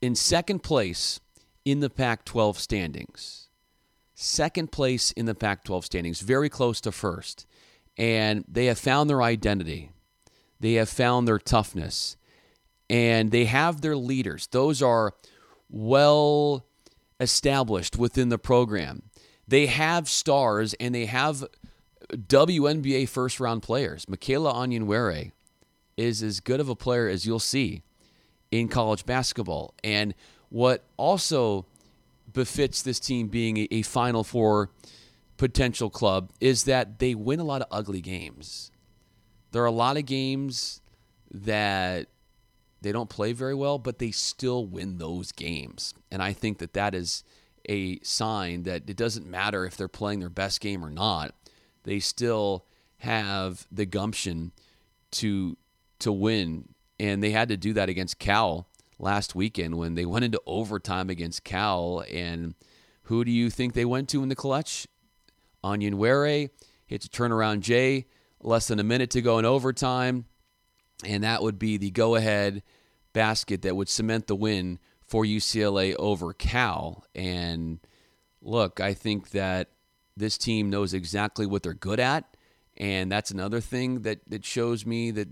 in 0.00 0.14
second 0.14 0.62
place 0.62 1.20
in 1.64 1.80
the 1.80 1.90
Pac 1.90 2.24
12 2.24 2.58
standings. 2.58 3.48
Second 4.14 4.72
place 4.72 5.12
in 5.12 5.26
the 5.26 5.34
Pac 5.34 5.64
12 5.64 5.84
standings, 5.84 6.20
very 6.20 6.48
close 6.48 6.80
to 6.80 6.92
first. 6.92 7.46
And 7.96 8.44
they 8.48 8.66
have 8.66 8.78
found 8.78 9.10
their 9.10 9.22
identity, 9.22 9.90
they 10.60 10.74
have 10.74 10.88
found 10.88 11.26
their 11.26 11.38
toughness, 11.38 12.16
and 12.88 13.30
they 13.30 13.44
have 13.44 13.80
their 13.80 13.96
leaders. 13.96 14.46
Those 14.48 14.82
are 14.82 15.14
well 15.68 16.64
established 17.20 17.96
within 17.96 18.28
the 18.28 18.38
program. 18.38 19.02
They 19.46 19.66
have 19.66 20.08
stars 20.08 20.74
and 20.74 20.94
they 20.94 21.06
have 21.06 21.44
WNBA 22.12 23.08
first 23.08 23.40
round 23.40 23.62
players. 23.62 24.08
Michaela 24.08 24.52
Onyenwere 24.54 25.32
is 25.96 26.22
as 26.22 26.40
good 26.40 26.60
of 26.60 26.68
a 26.68 26.76
player 26.76 27.08
as 27.08 27.26
you'll 27.26 27.38
see 27.40 27.82
in 28.50 28.68
college 28.68 29.04
basketball. 29.06 29.74
And 29.84 30.14
what 30.48 30.84
also 30.96 31.66
befits 32.32 32.82
this 32.82 33.00
team 33.00 33.28
being 33.28 33.66
a, 33.70 33.82
Final 33.82 34.24
Four 34.24 34.70
potential 35.36 35.90
club 35.90 36.30
is 36.40 36.64
that 36.64 36.98
they 36.98 37.14
win 37.14 37.40
a 37.40 37.44
lot 37.44 37.62
of 37.62 37.68
ugly 37.70 38.00
games. 38.00 38.70
There 39.52 39.62
are 39.62 39.66
a 39.66 39.70
lot 39.70 39.96
of 39.96 40.04
games 40.04 40.80
that 41.30 42.08
they 42.80 42.92
don't 42.92 43.08
play 43.08 43.32
very 43.32 43.54
well, 43.54 43.78
but 43.78 43.98
they 43.98 44.10
still 44.10 44.66
win 44.66 44.98
those 44.98 45.32
games. 45.32 45.94
And 46.10 46.22
I 46.22 46.32
think 46.32 46.58
that 46.58 46.74
that 46.74 46.94
is 46.94 47.24
a 47.68 47.98
sign 48.00 48.64
that 48.64 48.88
it 48.88 48.96
doesn't 48.96 49.26
matter 49.26 49.64
if 49.64 49.76
they're 49.76 49.88
playing 49.88 50.20
their 50.20 50.28
best 50.28 50.60
game 50.60 50.84
or 50.84 50.90
not. 50.90 51.34
They 51.84 51.98
still 51.98 52.66
have 52.98 53.66
the 53.70 53.86
gumption 53.86 54.52
to 55.12 55.56
to 56.00 56.12
win 56.12 56.68
and 56.98 57.22
they 57.22 57.30
had 57.30 57.48
to 57.48 57.56
do 57.56 57.72
that 57.74 57.88
against 57.88 58.18
Cal 58.18 58.68
last 58.98 59.34
weekend 59.34 59.76
when 59.76 59.94
they 59.94 60.04
went 60.06 60.24
into 60.24 60.40
overtime 60.46 61.10
against 61.10 61.44
Cal. 61.44 62.04
And 62.12 62.54
who 63.04 63.24
do 63.24 63.30
you 63.30 63.50
think 63.50 63.74
they 63.74 63.84
went 63.84 64.08
to 64.10 64.22
in 64.22 64.28
the 64.28 64.36
clutch? 64.36 64.86
Onyenwere 65.64 66.50
hits 66.86 67.06
a 67.06 67.08
turnaround 67.08 67.60
J, 67.60 68.06
less 68.40 68.68
than 68.68 68.78
a 68.78 68.84
minute 68.84 69.10
to 69.10 69.22
go 69.22 69.38
in 69.38 69.44
overtime, 69.44 70.24
and 71.04 71.24
that 71.24 71.42
would 71.42 71.58
be 71.58 71.76
the 71.76 71.90
go 71.90 72.14
ahead 72.14 72.62
basket 73.12 73.62
that 73.62 73.76
would 73.76 73.88
cement 73.88 74.26
the 74.26 74.36
win 74.36 74.78
for 75.04 75.24
UCLA 75.24 75.94
over 75.98 76.32
Cal. 76.32 77.04
And 77.14 77.80
look, 78.40 78.80
I 78.80 78.94
think 78.94 79.30
that 79.30 79.70
this 80.16 80.38
team 80.38 80.70
knows 80.70 80.94
exactly 80.94 81.46
what 81.46 81.62
they're 81.62 81.74
good 81.74 82.00
at. 82.00 82.36
And 82.76 83.10
that's 83.10 83.30
another 83.30 83.60
thing 83.60 84.02
that, 84.02 84.20
that 84.28 84.44
shows 84.44 84.86
me 84.86 85.10
that 85.12 85.28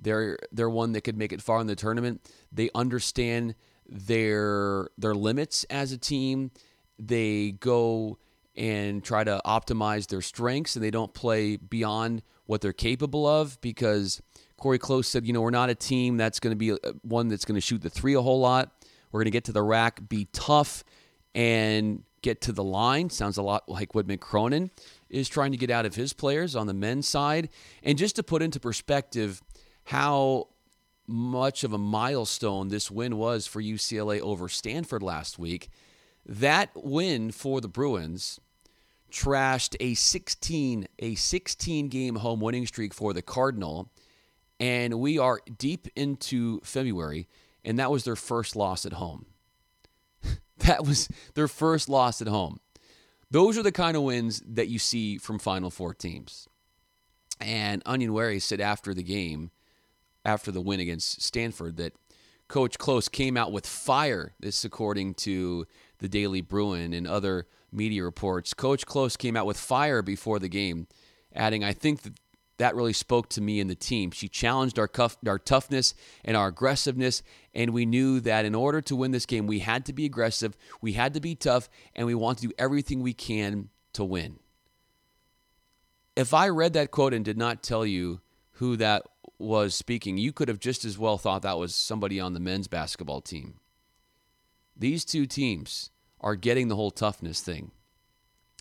they're 0.00 0.38
they're 0.52 0.70
one 0.70 0.92
that 0.92 1.02
could 1.02 1.16
make 1.16 1.32
it 1.32 1.42
far 1.42 1.60
in 1.60 1.66
the 1.66 1.76
tournament. 1.76 2.20
They 2.52 2.70
understand 2.74 3.54
their 3.86 4.88
their 4.96 5.14
limits 5.14 5.64
as 5.64 5.92
a 5.92 5.98
team. 5.98 6.50
They 6.98 7.52
go 7.52 8.18
and 8.56 9.02
try 9.02 9.24
to 9.24 9.40
optimize 9.44 10.08
their 10.08 10.22
strengths 10.22 10.76
and 10.76 10.84
they 10.84 10.90
don't 10.90 11.14
play 11.14 11.56
beyond 11.56 12.22
what 12.46 12.60
they're 12.60 12.72
capable 12.72 13.26
of 13.26 13.60
because 13.60 14.20
Cori 14.56 14.78
Close 14.78 15.08
said, 15.08 15.26
you 15.26 15.32
know, 15.32 15.40
we're 15.40 15.50
not 15.50 15.70
a 15.70 15.74
team 15.74 16.16
that's 16.16 16.40
going 16.40 16.52
to 16.52 16.56
be 16.56 16.72
uh, 16.72 16.76
one 17.02 17.28
that's 17.28 17.44
going 17.44 17.54
to 17.54 17.60
shoot 17.60 17.80
the 17.80 17.88
three 17.88 18.14
a 18.14 18.20
whole 18.20 18.40
lot. 18.40 18.72
We're 19.12 19.20
going 19.20 19.26
to 19.26 19.30
get 19.30 19.44
to 19.44 19.52
the 19.52 19.62
rack, 19.62 20.08
be 20.08 20.28
tough, 20.32 20.84
and 21.34 22.04
get 22.22 22.42
to 22.42 22.52
the 22.52 22.62
line. 22.62 23.08
Sounds 23.10 23.38
a 23.38 23.42
lot 23.42 23.68
like 23.68 23.94
what 23.94 24.06
Mick 24.06 24.20
Cronin 24.20 24.70
is 25.08 25.28
trying 25.28 25.52
to 25.52 25.56
get 25.56 25.70
out 25.70 25.86
of 25.86 25.94
his 25.94 26.12
players 26.12 26.54
on 26.54 26.66
the 26.66 26.74
men's 26.74 27.08
side. 27.08 27.48
And 27.82 27.96
just 27.96 28.16
to 28.16 28.22
put 28.22 28.42
into 28.42 28.60
perspective 28.60 29.42
how 29.90 30.46
much 31.08 31.64
of 31.64 31.72
a 31.72 31.78
milestone 31.78 32.68
this 32.68 32.92
win 32.92 33.16
was 33.16 33.48
for 33.48 33.60
UCLA 33.60 34.20
over 34.20 34.48
Stanford 34.48 35.02
last 35.02 35.36
week, 35.36 35.68
that 36.24 36.70
win 36.76 37.32
for 37.32 37.60
the 37.60 37.66
Bruins 37.66 38.38
trashed 39.10 39.74
a 39.80 39.94
16 39.94 40.86
a 41.00 41.16
16 41.16 41.88
game 41.88 42.14
home 42.14 42.38
winning 42.38 42.64
streak 42.66 42.94
for 42.94 43.12
the 43.12 43.20
Cardinal 43.20 43.90
and 44.60 45.00
we 45.00 45.18
are 45.18 45.40
deep 45.58 45.88
into 45.96 46.60
February 46.60 47.26
and 47.64 47.76
that 47.80 47.90
was 47.90 48.04
their 48.04 48.14
first 48.14 48.54
loss 48.54 48.86
at 48.86 48.92
home. 48.92 49.26
that 50.58 50.84
was 50.84 51.08
their 51.34 51.48
first 51.48 51.88
loss 51.88 52.22
at 52.22 52.28
home. 52.28 52.60
Those 53.28 53.58
are 53.58 53.64
the 53.64 53.72
kind 53.72 53.96
of 53.96 54.04
wins 54.04 54.40
that 54.46 54.68
you 54.68 54.78
see 54.78 55.18
from 55.18 55.40
Final 55.40 55.68
Four 55.68 55.94
teams. 55.94 56.46
And 57.40 57.82
Onyenwere 57.84 58.40
said 58.40 58.60
after 58.60 58.94
the 58.94 59.02
game, 59.02 59.50
after 60.24 60.50
the 60.50 60.60
win 60.60 60.80
against 60.80 61.22
Stanford, 61.22 61.76
that 61.76 61.94
Coach 62.48 62.78
Close 62.78 63.08
came 63.08 63.36
out 63.36 63.52
with 63.52 63.66
fire. 63.66 64.34
This, 64.40 64.64
according 64.64 65.14
to 65.14 65.66
the 65.98 66.08
Daily 66.08 66.40
Bruin 66.40 66.92
and 66.92 67.06
other 67.06 67.46
media 67.72 68.02
reports. 68.04 68.54
Coach 68.54 68.86
Close 68.86 69.16
came 69.16 69.36
out 69.36 69.46
with 69.46 69.56
fire 69.56 70.02
before 70.02 70.38
the 70.38 70.48
game, 70.48 70.86
adding, 71.34 71.62
I 71.62 71.72
think 71.72 72.02
that 72.02 72.14
that 72.58 72.74
really 72.74 72.92
spoke 72.92 73.30
to 73.30 73.40
me 73.40 73.58
and 73.58 73.70
the 73.70 73.74
team. 73.74 74.10
She 74.10 74.28
challenged 74.28 74.78
our, 74.78 74.88
cuff, 74.88 75.16
our 75.26 75.38
toughness 75.38 75.94
and 76.24 76.36
our 76.36 76.48
aggressiveness, 76.48 77.22
and 77.54 77.72
we 77.72 77.86
knew 77.86 78.20
that 78.20 78.44
in 78.44 78.54
order 78.54 78.82
to 78.82 78.96
win 78.96 79.12
this 79.12 79.24
game, 79.24 79.46
we 79.46 79.60
had 79.60 79.86
to 79.86 79.94
be 79.94 80.04
aggressive, 80.04 80.56
we 80.82 80.92
had 80.92 81.14
to 81.14 81.20
be 81.20 81.34
tough, 81.34 81.70
and 81.96 82.06
we 82.06 82.14
want 82.14 82.38
to 82.38 82.48
do 82.48 82.52
everything 82.58 83.00
we 83.00 83.14
can 83.14 83.70
to 83.94 84.04
win. 84.04 84.38
If 86.16 86.34
I 86.34 86.50
read 86.50 86.74
that 86.74 86.90
quote 86.90 87.14
and 87.14 87.24
did 87.24 87.38
not 87.38 87.62
tell 87.62 87.86
you 87.86 88.20
who 88.52 88.76
that 88.76 89.04
was 89.40 89.74
speaking, 89.74 90.18
you 90.18 90.32
could 90.32 90.48
have 90.48 90.58
just 90.60 90.84
as 90.84 90.98
well 90.98 91.18
thought 91.18 91.42
that 91.42 91.58
was 91.58 91.74
somebody 91.74 92.20
on 92.20 92.34
the 92.34 92.40
men's 92.40 92.68
basketball 92.68 93.20
team. 93.20 93.54
These 94.76 95.04
two 95.04 95.26
teams 95.26 95.90
are 96.20 96.36
getting 96.36 96.68
the 96.68 96.76
whole 96.76 96.90
toughness 96.90 97.40
thing. 97.40 97.72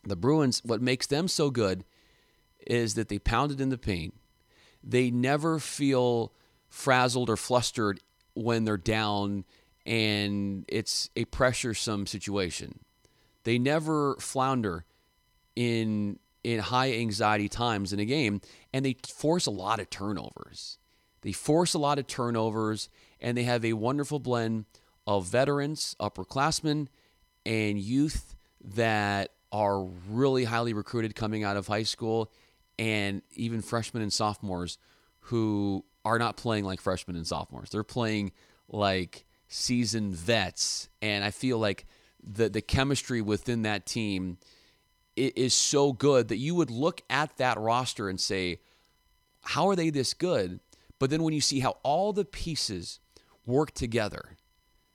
The 0.03 0.15
Bruins, 0.15 0.61
what 0.63 0.81
makes 0.81 1.07
them 1.07 1.27
so 1.27 1.49
good 1.49 1.83
is 2.65 2.95
that 2.95 3.09
they 3.09 3.19
pounded 3.19 3.59
in 3.59 3.69
the 3.69 3.77
paint. 3.77 4.15
They 4.83 5.11
never 5.11 5.59
feel 5.59 6.33
frazzled 6.69 7.29
or 7.29 7.37
flustered 7.37 7.99
when 8.33 8.63
they're 8.63 8.77
down 8.77 9.43
and 9.85 10.65
it's 10.67 11.09
a 11.15 11.25
pressuresome 11.25 12.07
situation. 12.07 12.79
They 13.43 13.57
never 13.57 14.15
flounder 14.19 14.85
in 15.55 16.19
in 16.43 16.59
high 16.59 16.93
anxiety 16.93 17.49
times 17.49 17.93
in 17.93 17.99
a 17.99 18.05
game 18.05 18.41
and 18.73 18.85
they 18.85 18.95
force 19.07 19.45
a 19.45 19.51
lot 19.51 19.79
of 19.79 19.89
turnovers. 19.89 20.77
They 21.21 21.31
force 21.31 21.73
a 21.73 21.79
lot 21.79 21.99
of 21.99 22.07
turnovers 22.07 22.89
and 23.19 23.37
they 23.37 23.43
have 23.43 23.65
a 23.65 23.73
wonderful 23.73 24.19
blend 24.19 24.65
of 25.05 25.25
veterans, 25.25 25.95
upperclassmen, 25.99 26.87
and 27.45 27.79
youth 27.79 28.35
that 28.63 29.31
are 29.51 29.83
really 29.83 30.43
highly 30.43 30.73
recruited 30.73 31.15
coming 31.15 31.43
out 31.43 31.57
of 31.57 31.67
high 31.67 31.83
school 31.83 32.31
and 32.77 33.21
even 33.35 33.61
freshmen 33.61 34.03
and 34.03 34.13
sophomores 34.13 34.77
who 35.21 35.83
are 36.05 36.19
not 36.19 36.37
playing 36.37 36.63
like 36.63 36.79
freshmen 36.79 37.15
and 37.15 37.27
sophomores. 37.27 37.69
They're 37.69 37.83
playing 37.83 38.31
like 38.69 39.25
seasoned 39.47 40.15
vets. 40.15 40.89
And 41.01 41.23
I 41.23 41.31
feel 41.31 41.57
like 41.57 41.85
the, 42.23 42.49
the 42.49 42.61
chemistry 42.61 43.21
within 43.21 43.63
that 43.63 43.85
team 43.85 44.37
is 45.19 45.53
so 45.53 45.93
good 45.93 46.27
that 46.27 46.37
you 46.37 46.55
would 46.55 46.71
look 46.71 47.01
at 47.09 47.37
that 47.37 47.59
roster 47.59 48.09
and 48.09 48.19
say, 48.19 48.59
how 49.41 49.67
are 49.67 49.75
they 49.75 49.89
this 49.89 50.13
good? 50.13 50.59
But 50.99 51.09
then 51.09 51.23
when 51.23 51.33
you 51.33 51.41
see 51.41 51.59
how 51.59 51.77
all 51.83 52.13
the 52.13 52.25
pieces 52.25 52.99
work 53.45 53.71
together, 53.71 54.37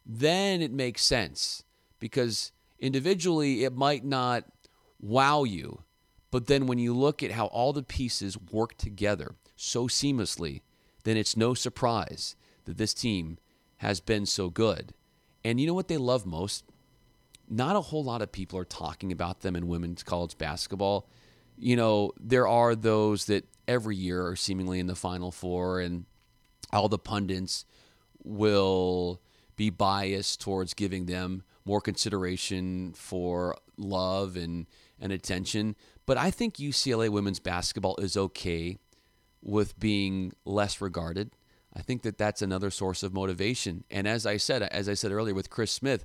then 0.05 0.61
it 0.61 0.73
makes 0.73 1.05
sense 1.05 1.65
because 1.99 2.53
individually 2.79 3.65
it 3.65 3.75
might 3.75 4.05
not 4.05 4.45
wow 5.01 5.45
you. 5.45 5.83
But 6.31 6.47
then 6.47 6.67
when 6.67 6.79
you 6.79 6.95
look 6.95 7.23
at 7.23 7.31
how 7.31 7.47
all 7.47 7.73
the 7.73 7.83
pieces 7.83 8.37
work 8.39 8.77
together 8.77 9.37
so 9.57 9.87
seamlessly, 9.87 10.63
then 11.05 11.17
it's 11.17 11.37
no 11.37 11.55
surprise 11.55 12.37
that 12.65 12.77
this 12.77 12.93
team 12.93 13.39
has 13.79 14.01
been 14.01 14.27
so 14.27 14.51
good. 14.51 14.93
And 15.45 15.61
you 15.61 15.67
know 15.67 15.75
what 15.75 15.89
they 15.89 15.97
love 15.97 16.27
most? 16.27 16.65
Not 17.49 17.77
a 17.77 17.81
whole 17.81 18.05
lot 18.05 18.23
of 18.23 18.33
people 18.33 18.59
are 18.59 18.65
talking 18.65 19.13
about 19.13 19.41
them 19.41 19.57
in 19.57 19.69
women's 19.69 20.03
college 20.03 20.39
basketball. 20.39 21.09
You 21.57 21.77
know, 21.77 22.13
there 22.19 22.49
are 22.49 22.75
those 22.75 23.27
that 23.27 23.47
every 23.69 23.97
year 23.97 24.27
are 24.27 24.37
seemingly 24.37 24.81
in 24.81 24.87
the 24.87 24.95
Final 24.95 25.31
Four, 25.31 25.81
and 25.81 26.07
all 26.73 26.89
the 26.89 26.99
pundits 26.99 27.65
will 28.23 29.21
be 29.57 29.71
biased 29.71 30.41
towards 30.41 30.75
giving 30.75 31.07
them 31.07 31.43
more 31.65 31.81
consideration 31.81 32.93
for 32.95 33.57
love 33.77 34.37
and, 34.37 34.67
and 35.01 35.13
attention. 35.13 35.77
But 36.07 36.19
I 36.19 36.31
think 36.31 36.57
UCLA 36.57 37.09
women's 37.09 37.41
basketball 37.41 37.97
is 37.97 38.17
okay 38.17 38.79
with 39.43 39.79
being 39.79 40.33
less 40.45 40.81
regarded. 40.81 41.31
I 41.77 41.83
think 41.83 42.03
that 42.03 42.19
that's 42.19 42.43
another 42.43 42.71
source 42.71 43.03
of 43.03 43.13
motivation. 43.13 43.85
And 43.91 44.07
as 44.07 44.27
I 44.27 44.37
said, 44.37 44.63
as 44.63 44.89
I 44.89 44.95
said 44.95 45.13
earlier 45.13 45.35
with 45.35 45.51
Chris 45.51 45.73
Smith, 45.73 46.05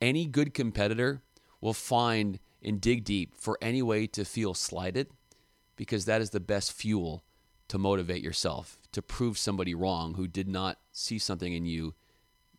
any 0.00 0.26
good 0.26 0.54
competitor 0.54 1.22
will 1.60 1.74
find 1.74 2.38
and 2.62 2.80
dig 2.80 3.04
deep 3.04 3.34
for 3.36 3.58
any 3.60 3.82
way 3.82 4.06
to 4.06 4.24
feel 4.24 4.54
slighted 4.54 5.08
because 5.76 6.04
that 6.06 6.20
is 6.20 6.30
the 6.30 6.40
best 6.40 6.72
fuel 6.72 7.22
to 7.68 7.78
motivate 7.78 8.22
yourself, 8.22 8.78
to 8.92 9.02
prove 9.02 9.38
somebody 9.38 9.74
wrong 9.74 10.14
who 10.14 10.26
did 10.26 10.48
not 10.48 10.78
see 10.92 11.18
something 11.18 11.52
in 11.52 11.66
you 11.66 11.94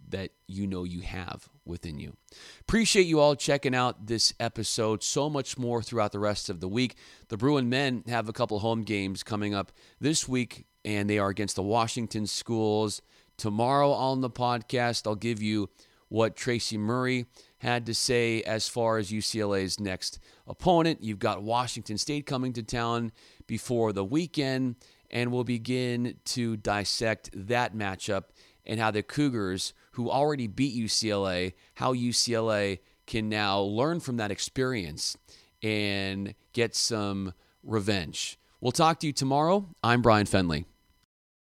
that 0.08 0.32
you 0.47 0.65
know 0.65 0.84
you 0.84 1.02
have 1.02 1.49
within 1.65 1.99
you. 1.99 2.15
Appreciate 2.62 3.06
you 3.06 3.19
all 3.19 3.36
checking 3.36 3.75
out 3.75 4.08
this 4.08 4.34
episode. 4.39 5.04
So 5.04 5.30
much 5.30 5.58
more 5.58 5.84
throughout 5.84 6.12
the 6.12 6.19
rest 6.19 6.49
of 6.49 6.60
the 6.60 6.67
week. 6.67 6.95
The 7.28 7.38
Bruin 7.38 7.69
men 7.69 8.04
have 8.08 8.28
a 8.28 8.34
couple 8.34 8.60
home 8.60 8.84
games 8.84 9.23
coming 9.23 9.54
up 9.54 9.71
this 9.99 10.28
week, 10.28 10.65
and 10.84 11.10
they 11.10 11.19
are 11.19 11.30
against 11.30 11.56
the 11.56 11.63
Washington 11.63 12.25
schools. 12.25 13.02
Tomorrow 13.38 13.91
on 13.91 14.21
the 14.21 14.30
podcast, 14.30 15.06
I'll 15.06 15.15
give 15.15 15.41
you 15.41 15.69
what 16.10 16.36
Tracy 16.36 16.78
Murray 16.78 17.26
had 17.60 17.86
to 17.86 17.93
say 17.93 18.41
as 18.43 18.67
far 18.67 18.98
as 18.98 19.12
UCLA's 19.12 19.80
next 19.80 20.19
opponent. 20.48 21.04
You've 21.04 21.19
got 21.19 21.43
Washington 21.43 21.98
State 21.98 22.26
coming 22.26 22.54
to 22.54 22.63
town 22.63 23.12
before 23.48 23.93
the 23.93 24.04
weekend, 24.04 24.76
and 25.10 25.32
we'll 25.32 25.43
begin 25.43 26.15
to 26.26 26.58
dissect 26.58 27.30
that 27.34 27.76
matchup 27.76 28.26
and 28.65 28.80
how 28.80 28.91
the 28.91 29.04
Cougars, 29.04 29.74
who 29.93 30.10
already 30.10 30.48
beat 30.48 30.76
UCLA, 30.76 31.54
how 31.76 31.93
UCLA 31.93 32.80
can 33.08 33.30
now 33.30 33.60
learn 33.60 34.00
from 34.00 34.17
that 34.17 34.32
experience 34.32 35.17
and 35.63 36.36
get 36.54 36.76
some 36.76 37.34
revenge. 37.63 38.38
We'll 38.62 38.72
talk 38.72 39.00
to 39.00 39.08
you 39.08 39.13
tomorrow. 39.13 39.67
I'm 39.84 40.02
Bryan 40.02 40.28
Fenley. 40.28 40.65